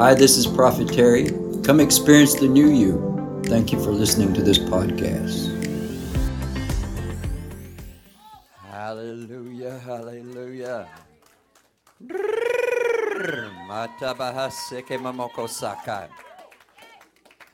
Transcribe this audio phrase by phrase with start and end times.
[0.00, 1.28] Hi, this is Prophet Terry.
[1.62, 3.42] Come experience the new you.
[3.44, 5.52] Thank you for listening to this podcast.
[8.64, 10.88] Hallelujah, hallelujah.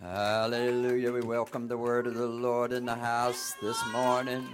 [0.01, 1.13] Hallelujah.
[1.13, 4.47] We welcome the word of the Lord in the house this morning.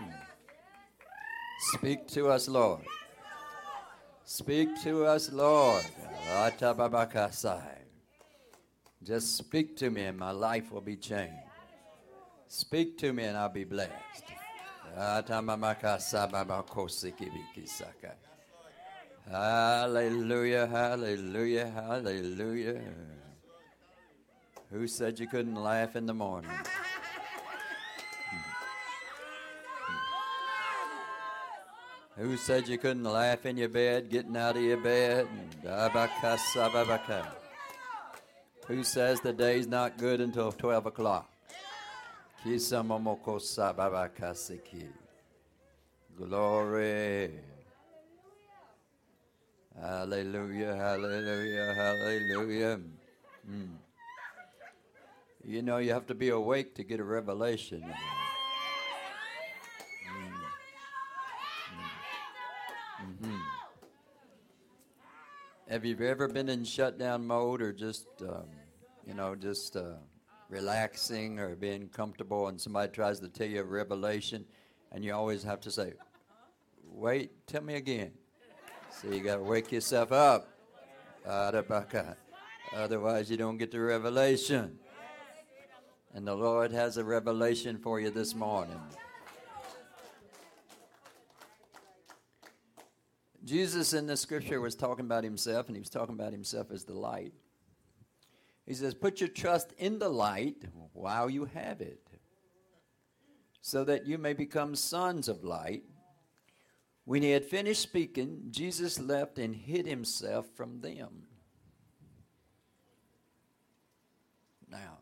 [1.76, 2.80] Speak to us, Lord.
[4.24, 5.84] Speak to us, Lord.
[6.32, 7.81] Atababakasai.
[9.04, 11.34] Just speak to me and my life will be changed.
[12.46, 13.92] Speak to me and I'll be blessed.
[19.28, 22.80] Hallelujah, hallelujah, hallelujah.
[24.70, 26.50] Who said you couldn't laugh in the morning?
[32.16, 35.26] Who said you couldn't laugh in your bed, getting out of your bed?
[38.68, 41.30] Who says the day's not good until 12 o'clock?
[46.16, 47.30] Glory.
[49.80, 52.80] Hallelujah, hallelujah, hallelujah.
[53.50, 53.68] Mm.
[55.44, 57.82] You know, you have to be awake to get a revelation.
[65.72, 68.44] Have you ever been in shutdown mode or just, um,
[69.06, 69.94] you know, just uh,
[70.50, 74.44] relaxing or being comfortable and somebody tries to tell you a revelation
[74.90, 75.94] and you always have to say,
[76.84, 78.10] wait, tell me again.
[78.90, 80.46] So you got to wake yourself up.
[82.74, 84.78] Otherwise, you don't get the revelation.
[86.12, 88.78] And the Lord has a revelation for you this morning.
[93.44, 96.84] Jesus in the scripture was talking about himself, and he was talking about himself as
[96.84, 97.32] the light.
[98.66, 102.06] He says, Put your trust in the light while you have it,
[103.60, 105.82] so that you may become sons of light.
[107.04, 111.24] When he had finished speaking, Jesus left and hid himself from them.
[114.70, 114.98] Now,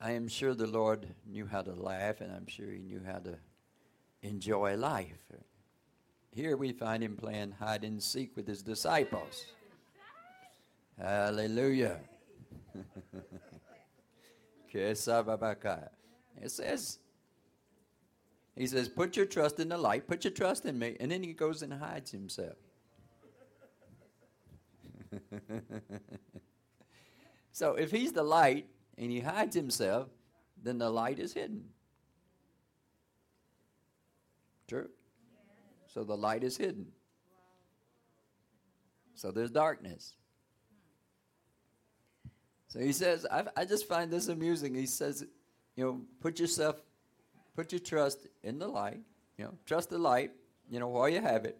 [0.00, 3.18] I am sure the Lord knew how to laugh, and I'm sure he knew how
[3.18, 3.36] to
[4.26, 5.18] enjoy life.
[6.30, 9.46] Here we find him playing hide and seek with his disciples.
[11.00, 12.00] Hallelujah.
[16.42, 16.98] It says,
[18.54, 21.22] he says, put your trust in the light, put your trust in me, and then
[21.22, 22.56] he goes and hides himself.
[27.52, 28.66] so if he's the light
[28.98, 30.08] and he hides himself,
[30.62, 31.64] then the light is hidden.
[34.66, 34.88] True?
[35.86, 36.88] So the light is hidden.
[39.14, 40.14] So there's darkness.
[42.68, 44.74] So he says, I, I just find this amusing.
[44.74, 45.24] He says,
[45.76, 46.76] you know, put yourself,
[47.54, 49.00] put your trust in the light.
[49.38, 50.32] You know, trust the light,
[50.70, 51.58] you know, while you have it.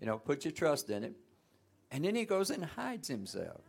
[0.00, 1.14] You know, put your trust in it.
[1.90, 3.60] And then he goes and hides himself.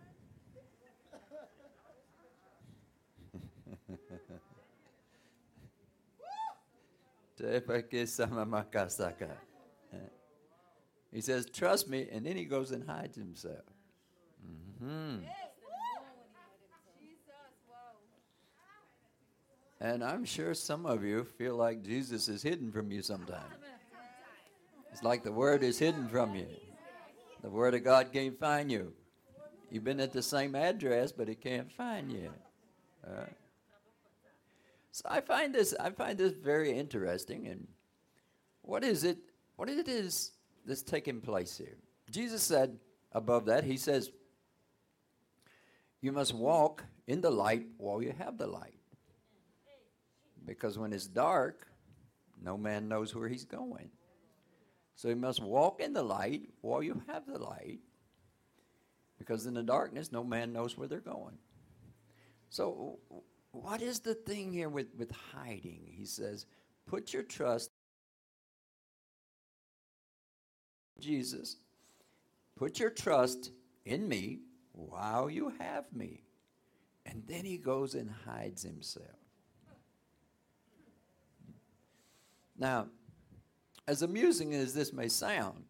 [11.11, 13.63] He says, Trust me, and then he goes and hides himself.
[14.83, 15.25] Mm-hmm.
[19.79, 23.53] And I'm sure some of you feel like Jesus is hidden from you sometimes.
[24.91, 26.47] It's like the Word is hidden from you.
[27.41, 28.93] The Word of God can't find you.
[29.69, 32.31] You've been at the same address, but it can't find you.
[33.05, 33.25] Uh,
[34.93, 37.47] so I find this I find this very interesting.
[37.47, 37.67] And
[38.61, 39.17] what is it?
[39.55, 40.33] What it is
[40.65, 41.77] that's taking place here?
[42.11, 42.77] Jesus said
[43.11, 44.11] above that, he says,
[45.99, 48.79] "You must walk in the light while you have the light,
[50.45, 51.67] because when it's dark,
[52.39, 53.89] no man knows where he's going.
[54.93, 57.79] So you must walk in the light while you have the light."
[59.17, 61.39] Because in the darkness, no man knows where they're going.
[62.49, 62.99] So,
[63.53, 65.81] what is the thing here with, with hiding?
[65.85, 66.45] He says,
[66.85, 67.71] put your trust
[70.99, 71.57] Jesus.
[72.55, 73.51] Put your trust
[73.85, 74.39] in me
[74.71, 76.23] while you have me.
[77.05, 79.07] And then he goes and hides himself.
[82.57, 82.87] Now,
[83.87, 85.65] as amusing as this may sound,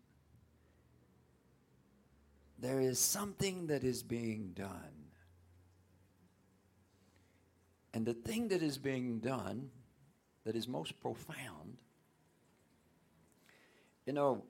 [2.60, 5.03] there is something that is being done.
[7.94, 9.70] And the thing that is being done
[10.46, 11.78] that is most profound,
[14.06, 14.44] you know,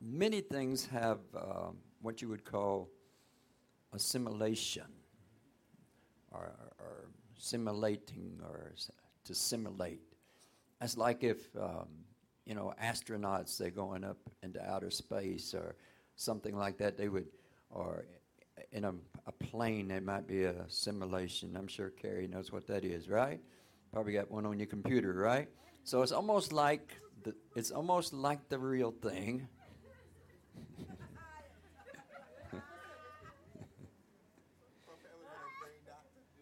[0.00, 1.70] many things have uh,
[2.00, 2.88] what you would call
[3.92, 4.86] assimilation
[6.30, 8.72] or, or simulating or
[9.24, 10.00] to simulate.
[10.80, 11.88] It's like if, um,
[12.44, 15.74] you know, astronauts, they're going up into outer space or
[16.14, 17.26] something like that, they would,
[17.70, 18.06] or
[18.76, 18.92] in a,
[19.26, 21.56] a plane, there might be a simulation.
[21.56, 23.40] I'm sure Carrie knows what that is, right?
[23.90, 25.48] Probably got one on your computer, right?
[25.84, 29.48] So it's almost like the, it's almost like the real thing.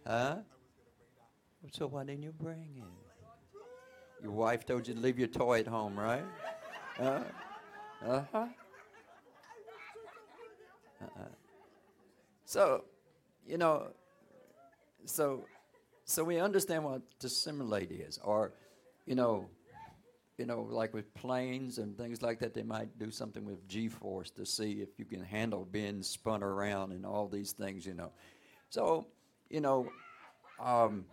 [0.06, 0.38] huh?
[1.70, 2.82] So why didn't you bring it?
[4.25, 6.25] Your wife told you to leave your toy at home, right?
[6.98, 7.20] Uh
[8.02, 8.20] huh.
[8.32, 8.46] Uh-huh.
[12.44, 12.85] So,
[13.46, 13.88] you know,
[15.05, 15.44] so
[16.05, 18.52] so we understand what to simulate is, or
[19.06, 19.49] you know,
[20.38, 24.31] you know, like with planes and things like that, they might do something with G-force
[24.31, 28.11] to see if you can handle being spun around and all these things, you know.
[28.69, 29.06] So,
[29.49, 29.88] you know,
[30.61, 31.05] um,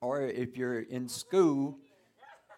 [0.00, 1.78] or if you're in school,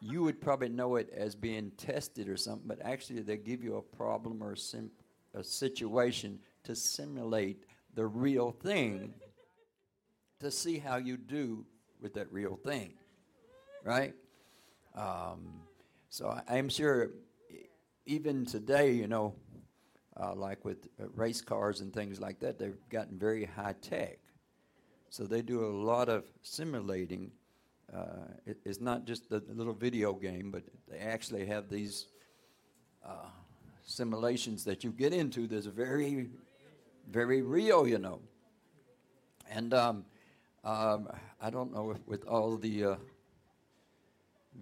[0.00, 3.76] you would probably know it as being tested or something, but actually they give you
[3.76, 4.90] a problem or a, sim-
[5.34, 7.64] a situation to simulate
[7.94, 9.14] the real thing
[10.40, 11.64] to see how you do
[12.00, 12.94] with that real thing,
[13.84, 14.14] right?
[14.94, 15.60] Um,
[16.10, 17.10] so I, am sure
[18.06, 19.34] even today, you know,
[20.20, 24.18] uh, like with uh, race cars and things like that, they've gotten very high tech.
[25.10, 27.30] So they do a lot of simulating.
[27.94, 32.06] Uh, it, it's not just the, little video game, but they actually have these
[33.06, 33.28] uh,
[33.84, 36.28] simulations that you get into that's very
[37.12, 38.20] very real, you know.
[39.50, 40.04] And um,
[40.64, 41.08] um,
[41.40, 42.96] I don't know if with all the uh,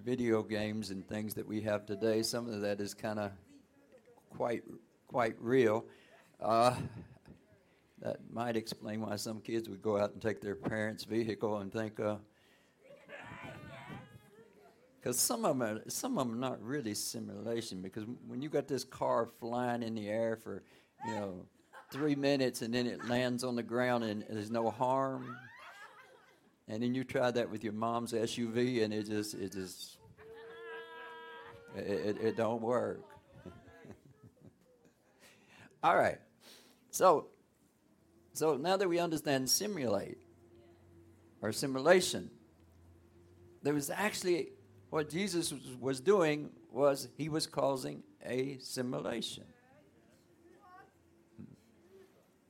[0.04, 3.30] video games and things that we have today, some of that is kind of
[4.30, 4.64] quite
[5.06, 5.84] quite real.
[6.40, 6.74] Uh,
[8.02, 11.70] that might explain why some kids would go out and take their parents' vehicle and
[11.70, 12.18] think, because
[15.06, 17.82] uh, some of them are, some of them are not really simulation.
[17.82, 20.62] Because when you got this car flying in the air for,
[21.06, 21.44] you know,
[21.90, 25.36] three minutes and then it lands on the ground and there's no harm.
[26.68, 29.98] And then you try that with your mom's SUV and it just, it just,
[31.76, 33.00] it, it, it don't work.
[35.82, 36.18] All right.
[36.90, 37.26] So,
[38.32, 40.18] so now that we understand simulate
[41.42, 42.30] or simulation,
[43.62, 44.50] there was actually
[44.90, 49.44] what Jesus was, was doing was he was causing a simulation.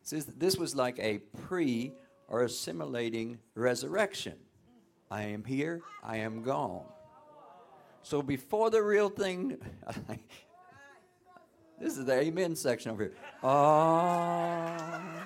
[0.08, 1.92] This was like a pre
[2.28, 4.34] or assimilating resurrection.
[5.10, 6.84] I am here, I am gone.
[8.02, 9.58] So before the real thing,
[11.80, 13.14] this is the amen section over here.
[13.42, 15.24] Ah.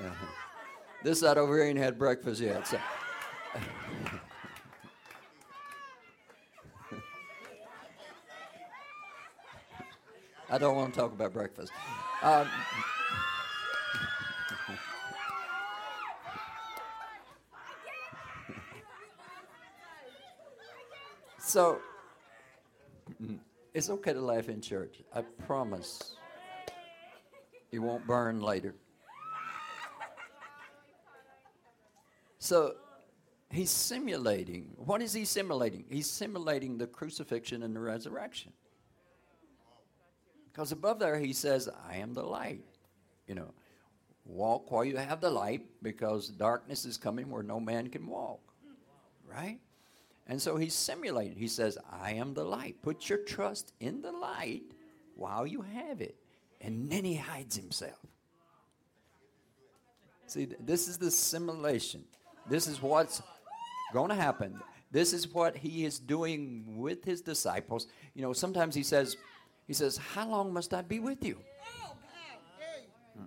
[0.00, 0.10] Yeah.
[1.04, 2.66] This side over here ain't had breakfast yet.
[2.66, 2.78] So.
[10.54, 11.72] I don't want to talk about breakfast.
[12.22, 12.48] Um,
[21.40, 21.80] so,
[23.74, 25.02] it's okay to laugh in church.
[25.12, 26.14] I promise
[27.72, 28.76] you won't burn later.
[32.38, 32.76] So,
[33.50, 34.70] he's simulating.
[34.76, 35.84] What is he simulating?
[35.90, 38.52] He's simulating the crucifixion and the resurrection.
[40.54, 42.60] Because above there he says, I am the light.
[43.26, 43.50] You know,
[44.24, 48.40] walk while you have the light because darkness is coming where no man can walk.
[49.28, 49.58] Right?
[50.28, 51.36] And so he's simulating.
[51.36, 52.76] He says, I am the light.
[52.82, 54.62] Put your trust in the light
[55.16, 56.14] while you have it.
[56.60, 57.98] And then he hides himself.
[60.26, 62.04] See, this is the simulation.
[62.48, 63.20] This is what's
[63.92, 64.60] going to happen.
[64.90, 67.88] This is what he is doing with his disciples.
[68.14, 69.16] You know, sometimes he says,
[69.66, 71.38] he says, How long must I be with you?
[73.16, 73.24] Hmm.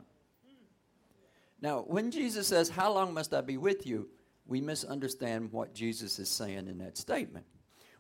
[1.62, 4.10] Now, when Jesus says, How long must I be with you?
[4.48, 7.46] we misunderstand what Jesus is saying in that statement.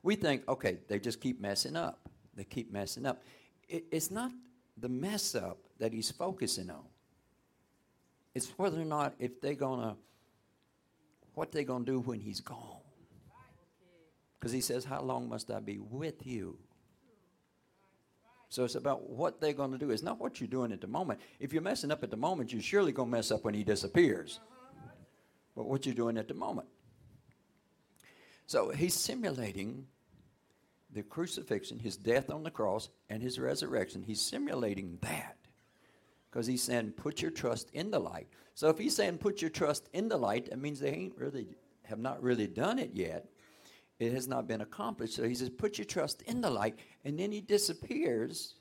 [0.02, 2.10] We think, okay, they just keep messing up.
[2.36, 3.22] They keep messing up.
[3.68, 4.32] It, it's not
[4.78, 6.86] the mess up that he's focusing on.
[8.34, 9.98] It's whether or not if they're gonna,
[11.34, 12.78] what they're gonna do when he's gone.
[14.40, 16.60] Because he says, "How long must I be with you?"
[18.50, 19.92] So it's about what they're going to do.
[19.92, 21.20] It's not what you're doing at the moment.
[21.40, 23.64] If you're messing up at the moment, you're surely going to mess up when he
[23.64, 24.40] disappears.
[25.56, 26.68] But what you're doing at the moment.
[28.46, 29.88] So he's simulating
[30.94, 34.04] the crucifixion, his death on the cross, and his resurrection.
[34.04, 35.38] He's simulating that
[36.30, 38.28] because he's saying, put your trust in the light.
[38.56, 41.48] So if he's saying, put your trust in the light, that means they ain't really
[41.84, 43.26] have not really done it yet.
[44.00, 45.16] It has not been accomplished.
[45.16, 48.56] So he says, put your trust in the light, and then he disappears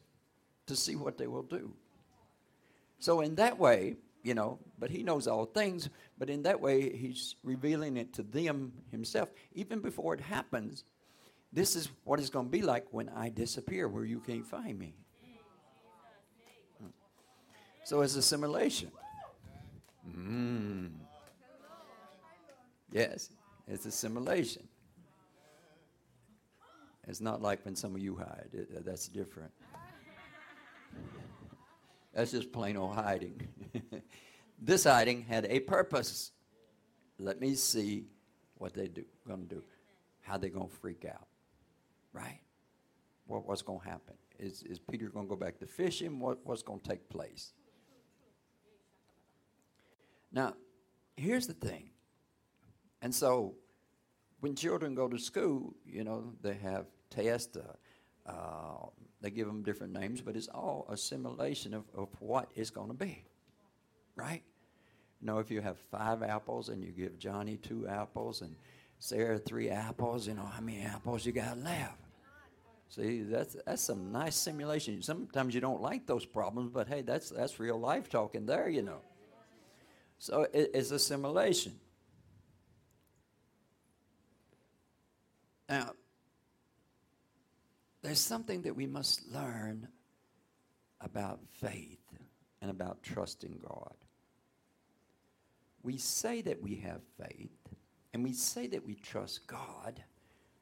[0.66, 1.72] to see what they will do.
[2.98, 5.88] So in that way, you know, but he knows all things,
[6.18, 9.28] but in that way, he's revealing it to them himself.
[9.54, 10.84] Even before it happens,
[11.52, 14.78] this is what it's going to be like when I disappear, where you can't find
[14.78, 14.94] me.
[17.84, 18.90] So it's assimilation.
[20.10, 20.90] Mm.
[22.90, 23.30] Yes,
[23.68, 24.66] it's a simulation.
[27.06, 28.48] It's not like when some of you hide.
[28.52, 29.52] It, uh, that's different.
[32.12, 33.46] That's just plain old hiding.
[34.58, 36.32] this hiding had a purpose.
[37.18, 38.06] Let me see
[38.56, 39.62] what they do going to do.
[40.22, 41.26] How they going to freak out.
[42.12, 42.40] Right?
[43.26, 44.14] What, what's going to happen?
[44.38, 46.18] Is, is Peter going to go back to fishing?
[46.18, 47.52] What, what's going to take place?
[50.32, 50.54] Now,
[51.16, 51.90] here's the thing.
[53.02, 53.54] And so,
[54.40, 57.56] when children go to school, you know, they have tests.
[57.56, 58.86] Uh, uh,
[59.20, 62.88] they give them different names, but it's all a simulation of, of what it's going
[62.88, 63.24] to be.
[64.14, 64.42] Right?
[65.20, 68.54] You know, if you have five apples and you give Johnny two apples and
[68.98, 71.98] Sarah three apples, you know, how many apples you got left?
[72.88, 75.02] See, that's that's some nice simulation.
[75.02, 78.82] Sometimes you don't like those problems, but hey, that's that's real life talking there, you
[78.82, 79.00] know.
[80.18, 81.72] So it, it's a simulation.
[85.68, 85.92] Now,
[88.16, 89.88] there's something that we must learn
[91.02, 92.00] about faith
[92.62, 93.92] and about trusting God.
[95.82, 97.58] We say that we have faith
[98.14, 100.02] and we say that we trust God,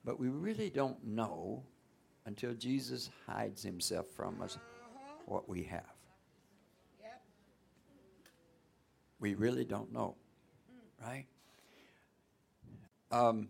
[0.04, 1.62] but we really don't know
[2.26, 4.58] until Jesus hides himself from us
[5.26, 5.84] what we have.
[9.20, 10.16] We really don't know,
[11.00, 11.26] right?
[13.12, 13.46] Um,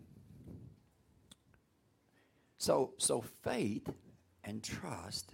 [2.65, 3.87] so, so faith
[4.43, 5.33] and trust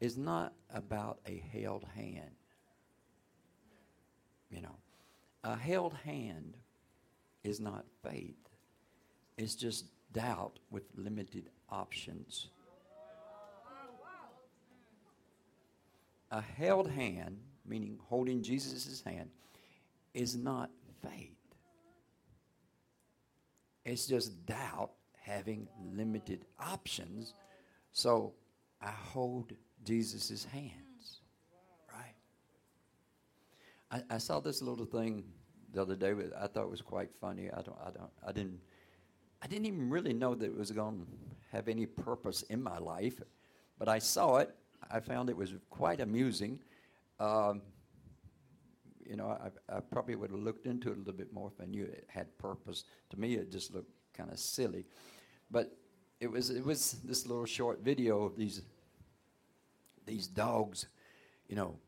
[0.00, 2.30] is not about a held hand.
[4.48, 4.76] You know,
[5.44, 6.56] a held hand
[7.44, 8.48] is not faith.
[9.36, 12.48] It's just doubt with limited options.
[16.30, 17.36] A held hand,
[17.66, 19.28] meaning holding Jesus' hand,
[20.14, 20.70] is not
[21.02, 21.36] faith.
[23.84, 24.92] It's just doubt
[25.28, 27.34] having limited options.
[27.92, 28.32] So
[28.80, 29.52] I hold
[29.84, 31.20] Jesus' hands.
[31.92, 32.14] Right?
[33.90, 35.24] I, I saw this little thing
[35.72, 36.14] the other day.
[36.40, 37.50] I thought was quite funny.
[37.50, 37.76] I don't.
[37.84, 38.10] I don't.
[38.26, 38.60] I didn't.
[39.42, 42.78] I didn't even really know that it was going to have any purpose in my
[42.78, 43.20] life,
[43.78, 44.54] but I saw it.
[44.90, 46.58] I found it was quite amusing.
[47.20, 47.62] Um,
[49.08, 51.60] you know, I, I probably would have looked into it a little bit more if
[51.62, 52.84] I knew it had purpose.
[53.10, 54.84] To me, it just looked kind of silly.
[55.50, 55.76] But
[56.20, 58.62] it was it was this little short video of these
[60.06, 60.86] these dogs,
[61.48, 61.78] you know,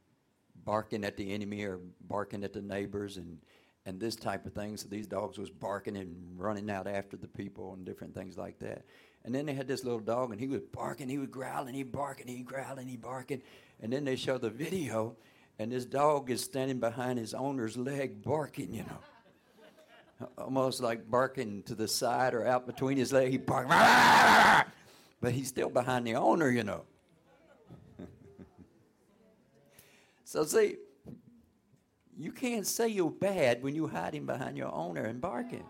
[0.64, 3.38] barking at the enemy or barking at the neighbors and
[3.86, 4.76] and this type of thing.
[4.76, 8.58] So these dogs was barking and running out after the people and different things like
[8.60, 8.84] that.
[9.24, 11.82] And then they had this little dog and he was barking, he was growling, he
[11.82, 13.42] barking, he growling, he barking.
[13.80, 15.16] And then they show the video
[15.58, 18.98] and this dog is standing behind his owner's leg barking, you know
[20.38, 23.30] almost like barking to the side or out between his legs.
[23.30, 23.70] He barks,
[25.20, 26.82] but he's still behind the owner, you know.
[30.24, 30.76] so see,
[32.18, 35.64] you can't say you're bad when you're hiding behind your owner and barking.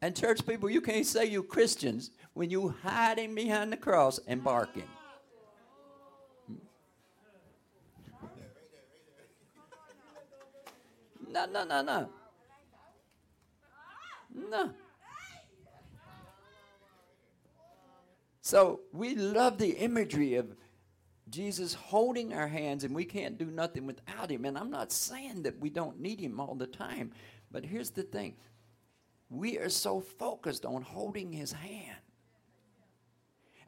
[0.00, 4.42] And church people, you can't say you're Christians when you're hiding behind the cross and
[4.42, 4.88] barking.
[11.32, 12.08] No, no, no, no.
[14.50, 14.70] No.
[18.42, 20.54] So we love the imagery of
[21.30, 24.44] Jesus holding our hands and we can't do nothing without him.
[24.44, 27.12] And I'm not saying that we don't need him all the time,
[27.50, 28.36] but here's the thing
[29.30, 31.96] we are so focused on holding his hand.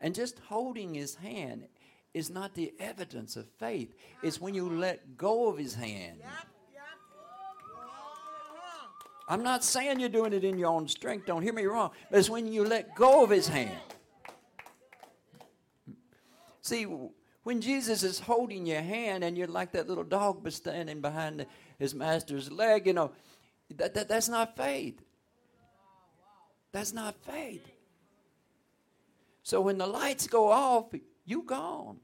[0.02, 1.68] And just holding his hand
[2.12, 6.18] is not the evidence of faith, it's when you let go of his hand.
[6.20, 6.53] Yep.
[9.26, 12.18] I'm not saying you're doing it in your own strength, don't hear me wrong, but
[12.18, 13.78] it's when you let go of his hand.
[16.60, 16.86] See,
[17.42, 21.46] when Jesus is holding your hand and you're like that little dog but standing behind
[21.78, 23.12] his master's leg, you know,
[23.76, 25.00] that, that, that's not faith.
[26.72, 27.66] That's not faith.
[29.42, 30.86] So when the lights go off,
[31.24, 31.98] you gone.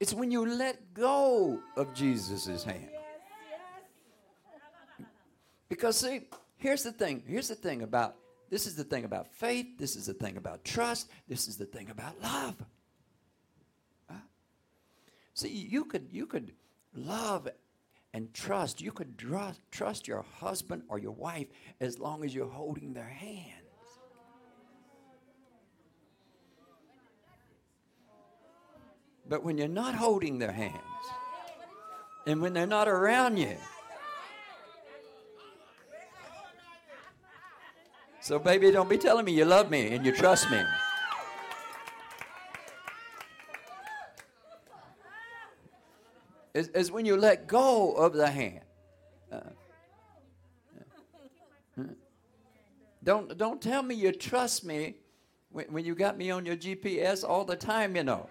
[0.00, 2.88] It's when you let go of Jesus' hand.
[5.68, 6.22] Because see,
[6.56, 7.22] here's the thing.
[7.26, 8.16] Here's the thing about
[8.48, 9.66] this is the thing about faith.
[9.78, 11.08] This is the thing about trust.
[11.28, 12.56] This is the thing about love.
[14.10, 14.16] Huh?
[15.34, 16.52] See, you could you could
[16.94, 17.48] love
[18.12, 18.80] and trust.
[18.80, 21.46] You could dr- trust your husband or your wife
[21.80, 23.59] as long as you're holding their hands.
[29.30, 30.74] But when you're not holding their hands,
[32.26, 33.56] and when they're not around you,
[38.20, 40.60] so baby, don't be telling me you love me and you trust me.
[46.52, 48.62] Is, when you let go of the hand.
[49.30, 49.36] Uh,
[51.78, 51.82] uh,
[53.04, 54.96] don't don't tell me you trust me
[55.50, 58.28] when, when you got me on your GPS all the time, you know.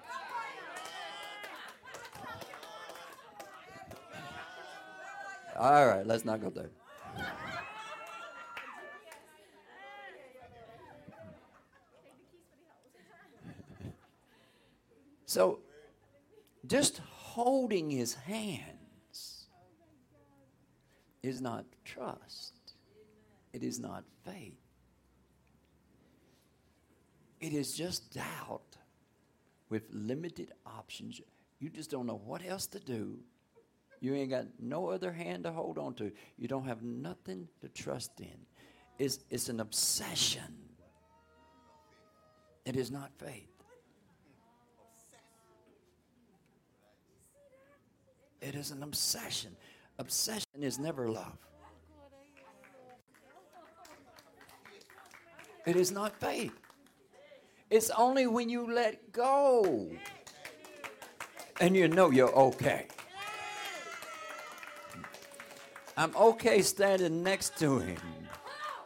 [5.59, 6.69] All right, let's not go there.
[15.25, 15.59] So,
[16.65, 19.47] just holding his hands
[21.21, 22.53] is not trust,
[23.51, 24.55] it is not faith.
[27.41, 28.77] It is just doubt
[29.69, 31.19] with limited options.
[31.59, 33.19] You just don't know what else to do.
[34.01, 36.11] You ain't got no other hand to hold on to.
[36.37, 38.45] You don't have nothing to trust in.
[38.97, 40.55] It's, it's an obsession.
[42.65, 43.47] It is not faith.
[48.41, 49.55] It is an obsession.
[49.97, 51.37] Obsession is never love.
[55.65, 56.53] It is not faith.
[57.69, 59.89] It's only when you let go
[61.59, 62.87] and you know you're okay.
[65.99, 67.97] I'm okay standing next to him.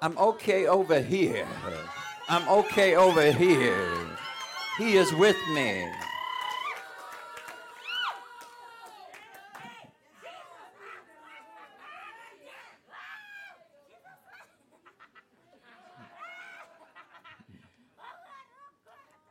[0.01, 1.45] I'm okay over here.
[2.27, 3.95] I'm okay over here.
[4.79, 5.87] He is with me.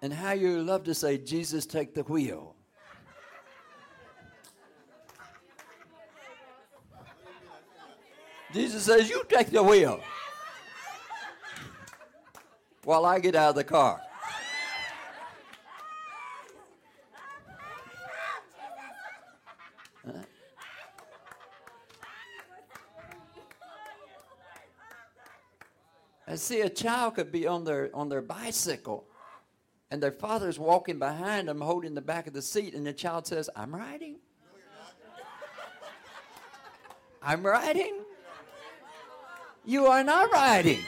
[0.03, 2.55] And how you love to say, Jesus, take the wheel.
[8.53, 10.01] Jesus says, You take the wheel
[12.85, 14.01] while I get out of the car.
[26.33, 29.05] I see a child could be on their on their bicycle
[29.91, 33.27] and their father's walking behind them holding the back of the seat and the child
[33.27, 34.17] says, I'm riding.
[37.23, 38.02] I'm riding.
[39.65, 40.81] You are not riding.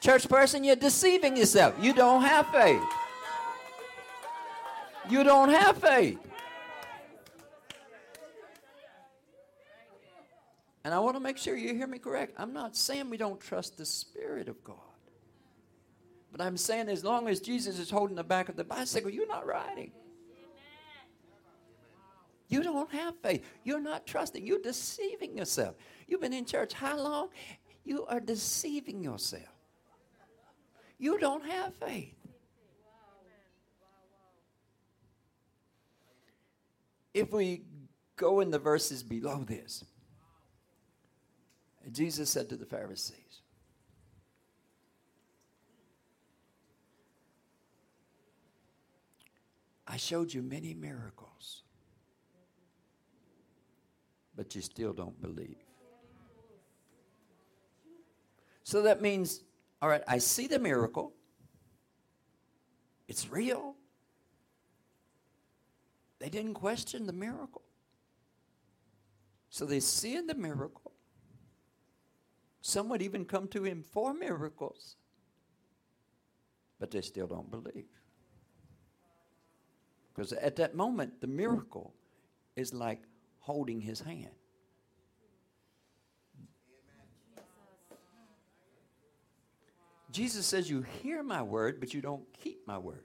[0.00, 1.74] Church person, you're deceiving yourself.
[1.80, 2.82] You don't have faith.
[5.08, 6.18] You don't have faith.
[10.84, 12.34] And I want to make sure you hear me correct.
[12.38, 14.76] I'm not saying we don't trust the Spirit of God.
[16.30, 19.26] But I'm saying as long as Jesus is holding the back of the bicycle, you're
[19.26, 19.90] not riding.
[22.48, 23.44] You don't have faith.
[23.64, 24.46] You're not trusting.
[24.46, 25.74] You're deceiving yourself.
[26.06, 27.28] You've been in church how long?
[27.84, 29.42] You are deceiving yourself.
[30.98, 32.14] You don't have faith.
[37.12, 37.62] If we
[38.16, 39.84] go in the verses below this,
[41.92, 43.40] Jesus said to the Pharisees,
[49.86, 51.62] I showed you many miracles,
[54.36, 55.56] but you still don't believe.
[58.62, 59.42] So that means,
[59.80, 61.12] all right, I see the miracle,
[63.08, 63.76] it's real.
[66.18, 67.62] They didn't question the miracle.
[69.50, 70.92] So they see the miracle.
[72.60, 74.96] Some would even come to him for miracles,
[76.80, 77.86] but they still don't believe.
[80.12, 81.94] Because at that moment, the miracle
[82.56, 83.02] is like
[83.46, 84.34] holding his hand.
[90.10, 93.04] Jesus says, You hear my word, but you don't keep my word.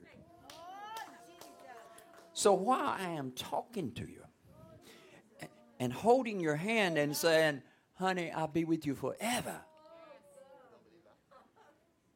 [2.32, 4.24] So while I am talking to you,
[5.78, 7.62] and holding your hand and saying,
[7.94, 9.60] Honey, I'll be with you forever.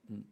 [0.09, 0.23] Hmm.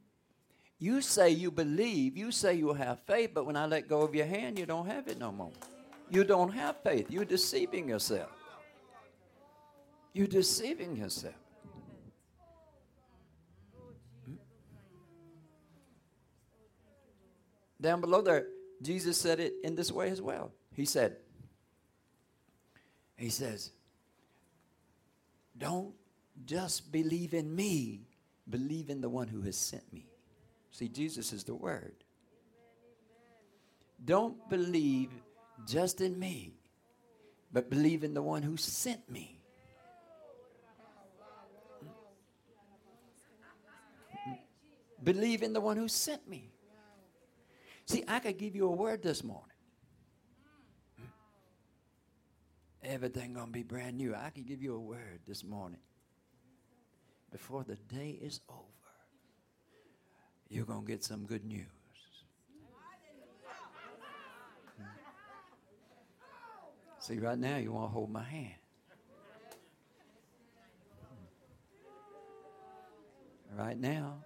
[0.81, 4.17] You say you believe, you say you have faith, but when I let go of
[4.17, 5.53] your hand, you don't have it no more.
[6.11, 7.11] You don't have faith.
[7.11, 8.31] You're deceiving yourself.
[10.13, 11.35] You're deceiving yourself.
[17.81, 18.47] Down below there,
[18.81, 20.53] Jesus said it in this way as well.
[20.75, 21.17] He said,
[23.17, 23.71] He says,
[25.59, 25.95] Don't
[26.47, 28.07] just believe in me,
[28.49, 30.07] believe in the one who has sent me.
[30.71, 31.95] See, Jesus is the Word.
[34.05, 35.11] Don't believe
[35.67, 36.55] just in me,
[37.53, 39.41] but believe in the one who sent me.
[45.03, 46.51] Believe in the one who sent me.
[47.85, 49.51] See, I could give you a word this morning.
[52.83, 54.15] Everything gonna be brand new.
[54.15, 55.81] I could give you a word this morning.
[57.31, 58.61] Before the day is over,
[60.49, 61.74] you're gonna get some good news.
[67.07, 68.55] See, right now you want to hold my hand.
[73.55, 74.25] Right now,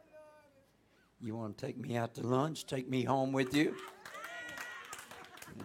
[1.21, 3.75] you want to take me out to lunch, take me home with you?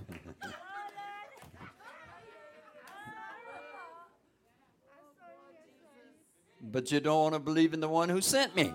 [6.63, 8.73] but you don't want to believe in the one who sent me.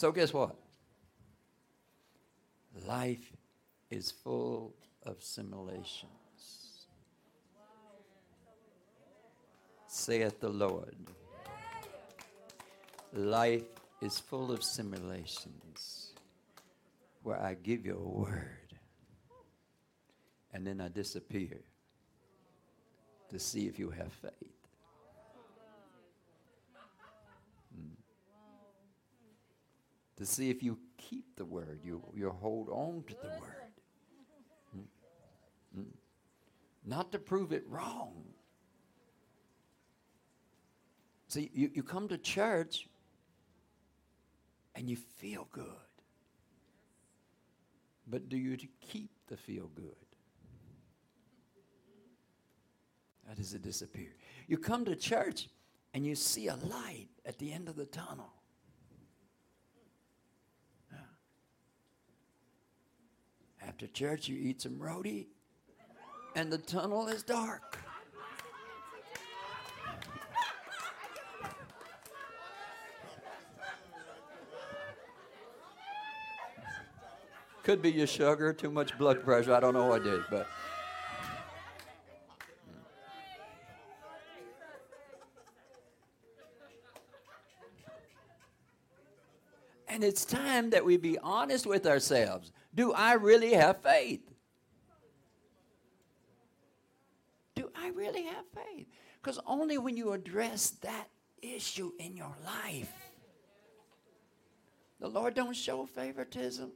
[0.00, 0.56] So, guess what?
[2.86, 3.36] Life
[3.90, 6.86] is full of simulations.
[9.86, 10.96] Saith the Lord.
[13.12, 13.68] Life
[14.00, 16.14] is full of simulations
[17.22, 18.72] where I give you a word
[20.54, 21.60] and then I disappear
[23.28, 24.59] to see if you have faith.
[30.20, 33.72] To see if you keep the word, you, you hold on to the word.
[34.76, 35.80] Mm.
[35.80, 35.86] Mm.
[36.84, 38.24] Not to prove it wrong.
[41.28, 42.86] See, you, you come to church
[44.74, 45.64] and you feel good.
[48.06, 49.94] But do you keep the feel good?
[53.26, 54.14] How does it disappear?
[54.48, 55.48] You come to church
[55.94, 58.34] and you see a light at the end of the tunnel.
[63.82, 65.26] After church, you eat some roti,
[66.36, 67.78] and the tunnel is dark.
[77.62, 79.54] Could be your sugar, too much blood pressure.
[79.54, 80.46] I don't know what it is, but.
[89.88, 92.52] And it's time that we be honest with ourselves.
[92.74, 94.20] Do I really have faith?
[97.54, 98.86] Do I really have faith?
[99.20, 101.08] Because only when you address that
[101.42, 102.92] issue in your life,
[105.00, 106.70] the Lord don't show favoritism.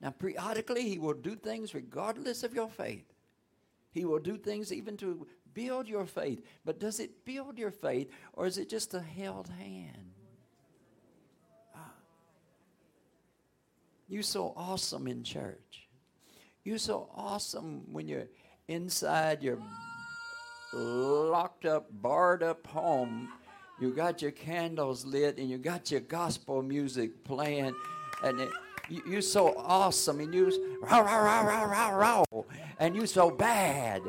[0.00, 3.04] Now, periodically, He will do things regardless of your faith.
[3.90, 6.44] He will do things even to build your faith.
[6.64, 10.07] But does it build your faith, or is it just a held hand?
[14.08, 15.86] You're so awesome in church.
[16.64, 18.28] You're so awesome when you're
[18.66, 19.58] inside your
[20.72, 23.28] locked up, barred up home.
[23.80, 27.74] You got your candles lit and you got your gospel music playing,
[28.24, 28.48] and it,
[28.88, 32.42] you, you're so awesome, and you rah rah rah rah rah rah,
[32.80, 34.02] and you so bad.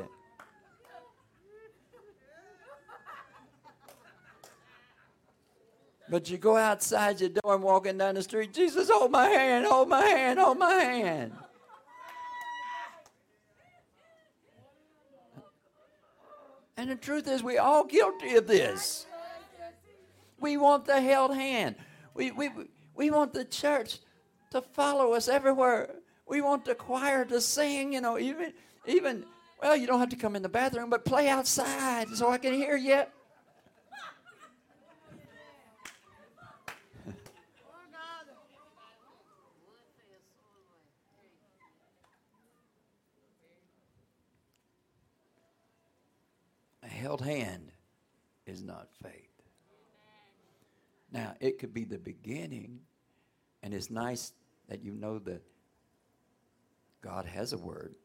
[6.10, 9.66] But you go outside your door and walking down the street, Jesus, hold my hand,
[9.66, 11.34] hold my hand, hold my hand.
[16.78, 19.06] And the truth is, we're all guilty of this.
[20.40, 21.76] We want the held hand.
[22.16, 22.50] We, we,
[22.96, 24.00] we want the church
[24.52, 25.90] to follow us everywhere.
[26.26, 28.54] We want the choir to sing, you know, even,
[28.88, 29.26] even,
[29.62, 32.54] well, you don't have to come in the bathroom, but play outside so I can
[32.54, 33.04] hear you.
[47.00, 47.72] Held hand
[48.46, 49.14] is not faith.
[51.12, 52.82] Now, it could be the beginning
[53.64, 54.34] And it's nice
[54.70, 55.42] that you know that
[57.02, 57.96] God has a word.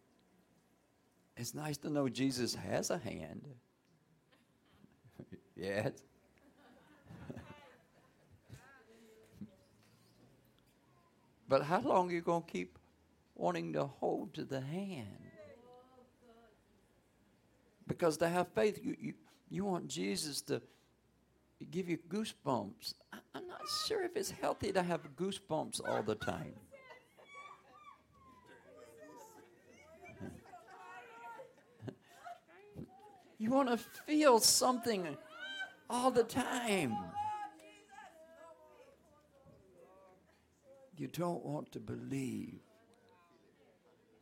[1.36, 3.48] It's nice to know Jesus has a hand.
[5.56, 5.92] yes.
[11.48, 12.78] but how long are you going to keep
[13.34, 15.23] wanting to hold to the hand?
[17.86, 19.14] Because to have faith, you, you,
[19.50, 20.60] you want Jesus to
[21.70, 22.94] give you goosebumps.
[23.12, 26.54] I, I'm not sure if it's healthy to have goosebumps all the time.
[33.36, 35.18] You want to feel something
[35.90, 36.96] all the time.
[40.96, 42.60] You don't want to believe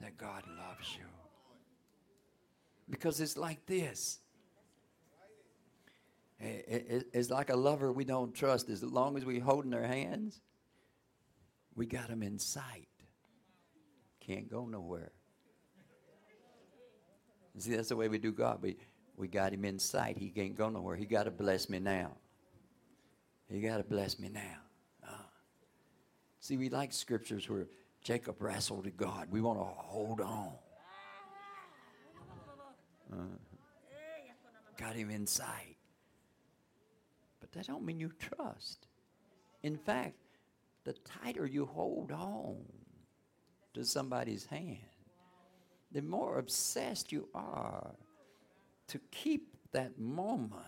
[0.00, 1.21] that God loves you.
[2.88, 4.20] Because it's like this
[6.42, 8.68] it's like a lover we don't trust.
[8.68, 10.40] As long as we holding their hands,
[11.74, 12.88] we got them in sight.
[14.20, 15.12] Can't go nowhere.
[17.58, 18.60] See, that's the way we do God.
[18.62, 18.76] We,
[19.16, 20.16] we got him in sight.
[20.16, 20.96] He can't go nowhere.
[20.96, 22.12] He got to bless me now.
[23.48, 24.58] He got to bless me now.
[25.06, 25.12] Uh,
[26.40, 27.66] see, we like scriptures where
[28.02, 29.28] Jacob wrestled with God.
[29.30, 30.52] We want to hold on.
[33.12, 33.16] Uh,
[34.76, 35.76] got him in sight.
[37.40, 38.86] But that don't mean you trust.
[39.62, 40.16] In fact,
[40.84, 42.56] the tighter you hold on
[43.74, 44.78] to somebody's hand,
[45.92, 47.94] the more obsessed you are
[48.88, 50.62] to keep that moment,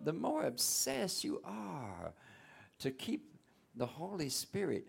[0.00, 2.12] the more obsessed you are
[2.78, 3.32] to keep
[3.76, 4.88] the Holy Spirit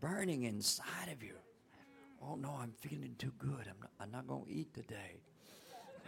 [0.00, 1.34] burning inside of you.
[2.22, 3.66] Oh no, I'm feeling too good.
[3.68, 5.20] I'm not, I'm not going to eat today.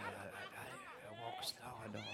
[0.00, 0.42] I, I,
[1.06, 1.74] I, walk slow.
[1.92, 2.04] Don't.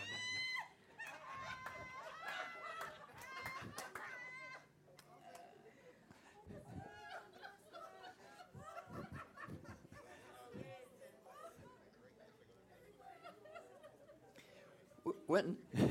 [15.27, 15.57] When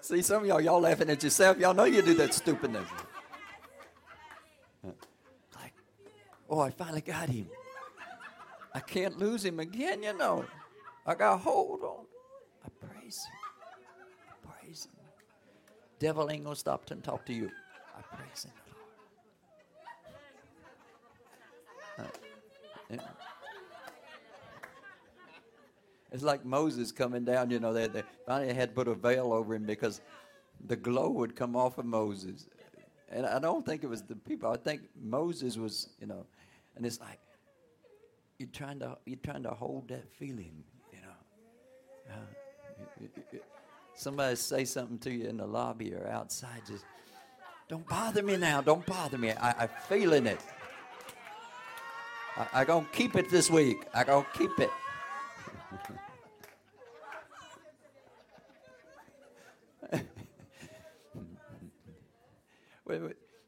[0.00, 1.58] See, some of y'all, y'all laughing at yourself.
[1.58, 2.86] Y'all know you do that stupidness.
[6.54, 7.48] Oh, I finally got him.
[8.74, 10.44] I can't lose him again, you know.
[11.06, 12.06] I got hold on.
[12.64, 13.34] I praise him.
[14.28, 14.92] I praise him.
[15.98, 17.50] Devil ain't gonna stop and talk to you.
[17.96, 18.52] I praise him.
[21.98, 22.04] Uh.
[26.14, 29.32] It's like Moses coming down, you know, they, they finally had to put a veil
[29.32, 30.00] over him because
[30.66, 32.46] the glow would come off of Moses.
[33.10, 34.48] And I don't think it was the people.
[34.48, 36.24] I think Moses was, you know,
[36.76, 37.18] and it's like
[38.38, 42.14] you're trying to you're trying to hold that feeling, you know.
[42.14, 43.38] Uh,
[43.94, 46.84] somebody say something to you in the lobby or outside, just
[47.68, 48.60] don't bother me now.
[48.60, 49.30] Don't bother me.
[49.30, 50.40] I, I'm feeling it.
[52.36, 53.78] I, I gonna keep it this week.
[53.94, 54.70] I gonna keep it.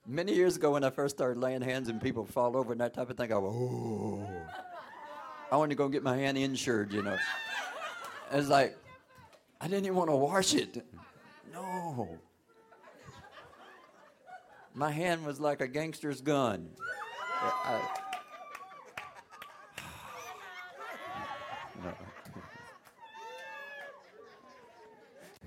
[0.06, 2.94] Many years ago, when I first started laying hands and people fall over and that
[2.94, 4.46] type of thing, I go, oh.
[5.50, 7.16] I wanted to go get my hand insured, you know.
[8.32, 8.76] It's like,
[9.60, 10.84] I didn't even want to wash it.
[11.52, 12.18] No.
[14.74, 16.68] My hand was like a gangster's gun.
[17.40, 17.80] I,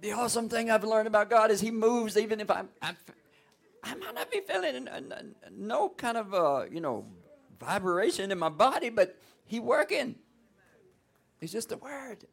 [0.01, 2.97] the awesome thing I've learned about God is He moves even if I'm, I'm
[3.83, 4.87] I might not be feeling
[5.51, 7.05] no kind of uh, you know
[7.59, 10.15] vibration in my body, but He working.
[11.39, 12.25] It's just a word.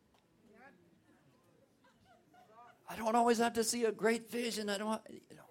[2.91, 4.71] I don't always have to see a great vision.
[4.71, 5.43] I don't, you know.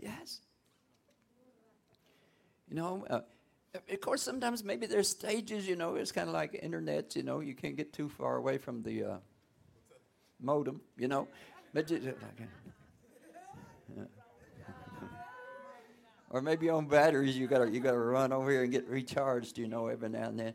[0.00, 0.40] Yes.
[2.68, 3.20] You know, uh,
[3.74, 7.40] of course, sometimes maybe there's stages, you know, it's kind of like internet, you know,
[7.40, 9.16] you can't get too far away from the uh,
[10.40, 11.28] modem, you know.
[11.74, 12.14] But you,
[13.98, 14.02] uh,
[16.30, 19.68] or maybe on batteries, you gotta you gotta run over here and get recharged, you
[19.68, 20.54] know, every now and then.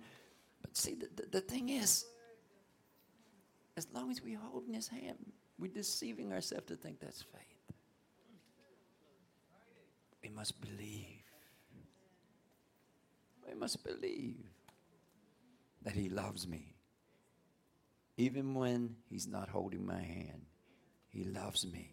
[0.62, 2.06] But see, the, the, the thing is,
[3.76, 5.18] as long as we hold in His hand,
[5.58, 7.76] we're deceiving ourselves to think that's faith.
[10.22, 11.24] We must believe.
[13.48, 14.44] We must believe
[15.84, 16.76] that He loves me.
[18.18, 20.47] Even when He's not holding my hand,
[21.18, 21.90] He loves me.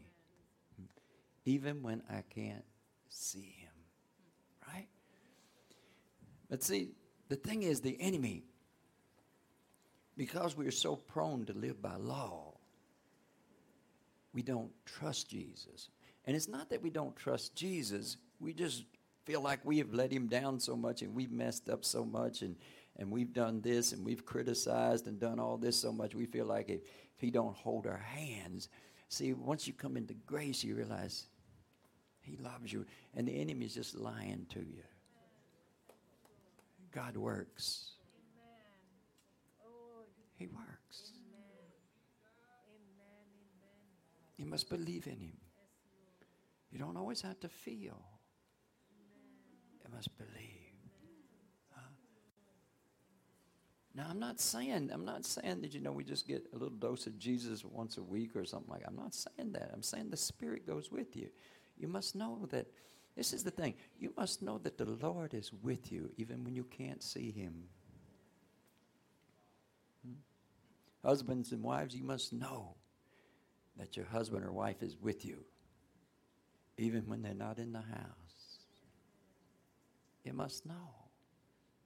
[1.46, 2.64] Even when I can't
[3.08, 3.72] see Him.
[4.68, 4.86] Right?
[6.50, 6.90] But see,
[7.30, 8.44] the thing is, the enemy,
[10.14, 12.52] because we're so prone to live by law,
[14.34, 15.88] we don't trust Jesus.
[16.26, 18.84] And it's not that we don't trust Jesus, we just
[19.24, 22.42] feel like we have let him down so much and we've messed up so much
[22.42, 22.56] and,
[22.98, 26.44] and we've done this and we've criticized and done all this so much we feel
[26.44, 28.68] like if, if he don't hold our hands
[29.08, 31.26] see once you come into grace you realize
[32.20, 34.82] he loves you and the enemy is just lying to you.
[36.92, 37.90] God works.
[40.36, 41.12] He works.
[44.36, 45.36] You must believe in him.
[46.72, 48.00] You don't always have to feel.
[49.84, 50.53] You must believe.
[53.94, 56.76] Now, I'm not saying I'm not saying that you know we just get a little
[56.76, 58.80] dose of Jesus once a week or something like.
[58.80, 58.88] that.
[58.88, 59.70] I'm not saying that.
[59.72, 61.28] I'm saying the Spirit goes with you.
[61.76, 62.66] You must know that.
[63.16, 63.74] This is the thing.
[63.96, 67.54] You must know that the Lord is with you even when you can't see Him.
[70.04, 70.14] Hmm?
[71.06, 72.74] Husbands and wives, you must know
[73.76, 75.44] that your husband or wife is with you
[76.76, 78.58] even when they're not in the house.
[80.24, 80.90] You must know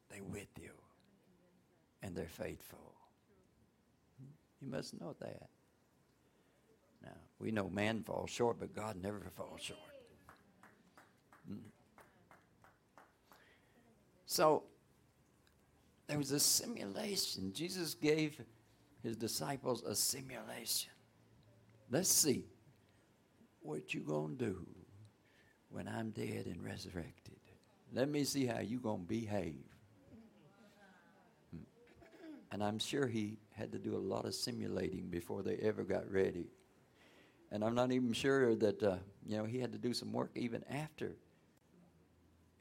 [0.08, 0.70] they're with you
[2.02, 2.94] and they're faithful.
[4.60, 5.48] You must know that.
[7.02, 9.78] Now, we know man falls short, but God never falls short.
[11.50, 11.58] Mm.
[14.26, 14.64] So,
[16.08, 17.52] there was a simulation.
[17.52, 18.40] Jesus gave
[19.02, 20.90] his disciples a simulation.
[21.90, 22.44] Let's see
[23.60, 24.66] what you going to do
[25.70, 27.36] when I'm dead and resurrected.
[27.92, 29.67] Let me see how you going to behave.
[32.50, 36.10] And I'm sure he had to do a lot of simulating before they ever got
[36.10, 36.46] ready.
[37.50, 40.30] And I'm not even sure that, uh, you know, he had to do some work
[40.34, 41.12] even after,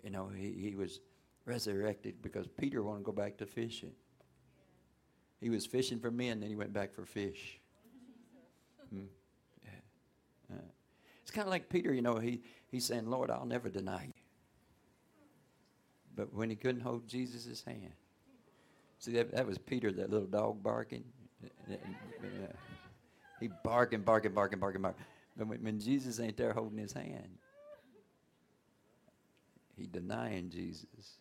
[0.04, 1.00] you know, he, he was
[1.46, 3.92] resurrected because Peter wanted to go back to fishing.
[5.40, 7.60] He was fishing for men, then he went back for fish.
[8.90, 9.04] Hmm.
[9.64, 10.56] Yeah.
[10.56, 10.62] Uh,
[11.22, 14.14] it's kind of like Peter, you know, he, he's saying, Lord, I'll never deny you
[16.18, 17.94] but when he couldn't hold Jesus' hand.
[19.00, 21.04] See, that, that was Peter, that little dog barking.
[23.40, 25.04] He barking, barking, barking, barking, barking.
[25.38, 27.38] But when, when Jesus ain't there holding his hand,
[29.78, 31.20] he denying Jesus.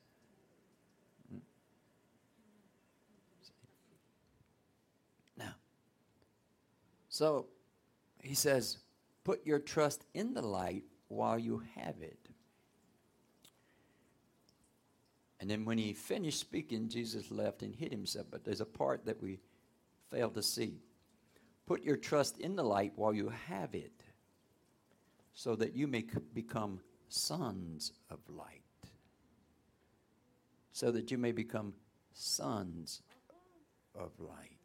[1.30, 1.38] Hmm?
[5.36, 5.54] Now,
[7.10, 7.46] so
[8.22, 8.78] he says,
[9.24, 12.25] put your trust in the light while you have it.
[15.40, 18.26] And then when he finished speaking, Jesus left and hid himself.
[18.30, 19.38] But there's a part that we
[20.10, 20.80] fail to see.
[21.66, 24.02] Put your trust in the light while you have it,
[25.34, 28.62] so that you may become sons of light.
[30.72, 31.74] So that you may become
[32.12, 33.02] sons
[33.94, 34.58] of light.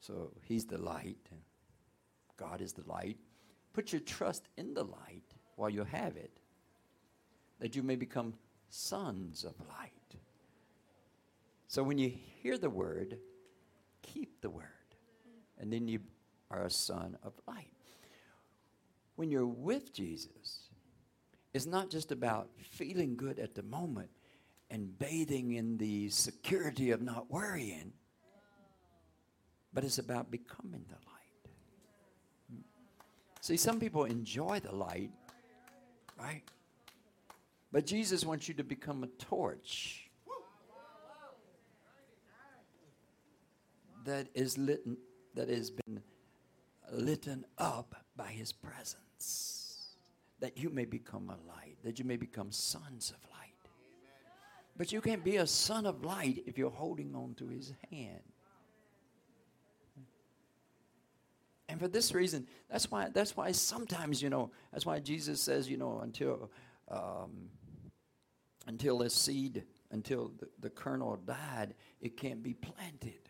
[0.00, 1.28] So he's the light.
[2.36, 3.16] God is the light.
[3.72, 5.24] Put your trust in the light
[5.56, 6.38] while you have it,
[7.58, 8.34] that you may become
[8.76, 9.92] sons of light.
[11.66, 12.12] So when you
[12.42, 13.18] hear the word,
[14.02, 14.64] keep the word.
[15.58, 16.00] And then you
[16.50, 17.72] are a son of light.
[19.16, 20.68] When you're with Jesus,
[21.54, 24.10] it's not just about feeling good at the moment
[24.70, 27.92] and bathing in the security of not worrying,
[29.72, 32.62] but it's about becoming the light.
[33.40, 35.12] See, some people enjoy the light,
[36.18, 36.42] right?
[37.72, 40.10] But Jesus wants you to become a torch
[44.04, 44.86] that is lit,
[45.34, 46.00] that has been
[46.92, 49.96] lit up by his presence.
[50.40, 53.46] That you may become a light, that you may become sons of light.
[54.76, 58.20] But you can't be a son of light if you're holding on to his hand.
[61.68, 65.68] And for this reason, that's why that's why sometimes, you know, that's why Jesus says,
[65.68, 66.50] you know, until
[66.90, 67.50] um,
[68.66, 73.20] until the seed, until the, the kernel died, it can't be planted.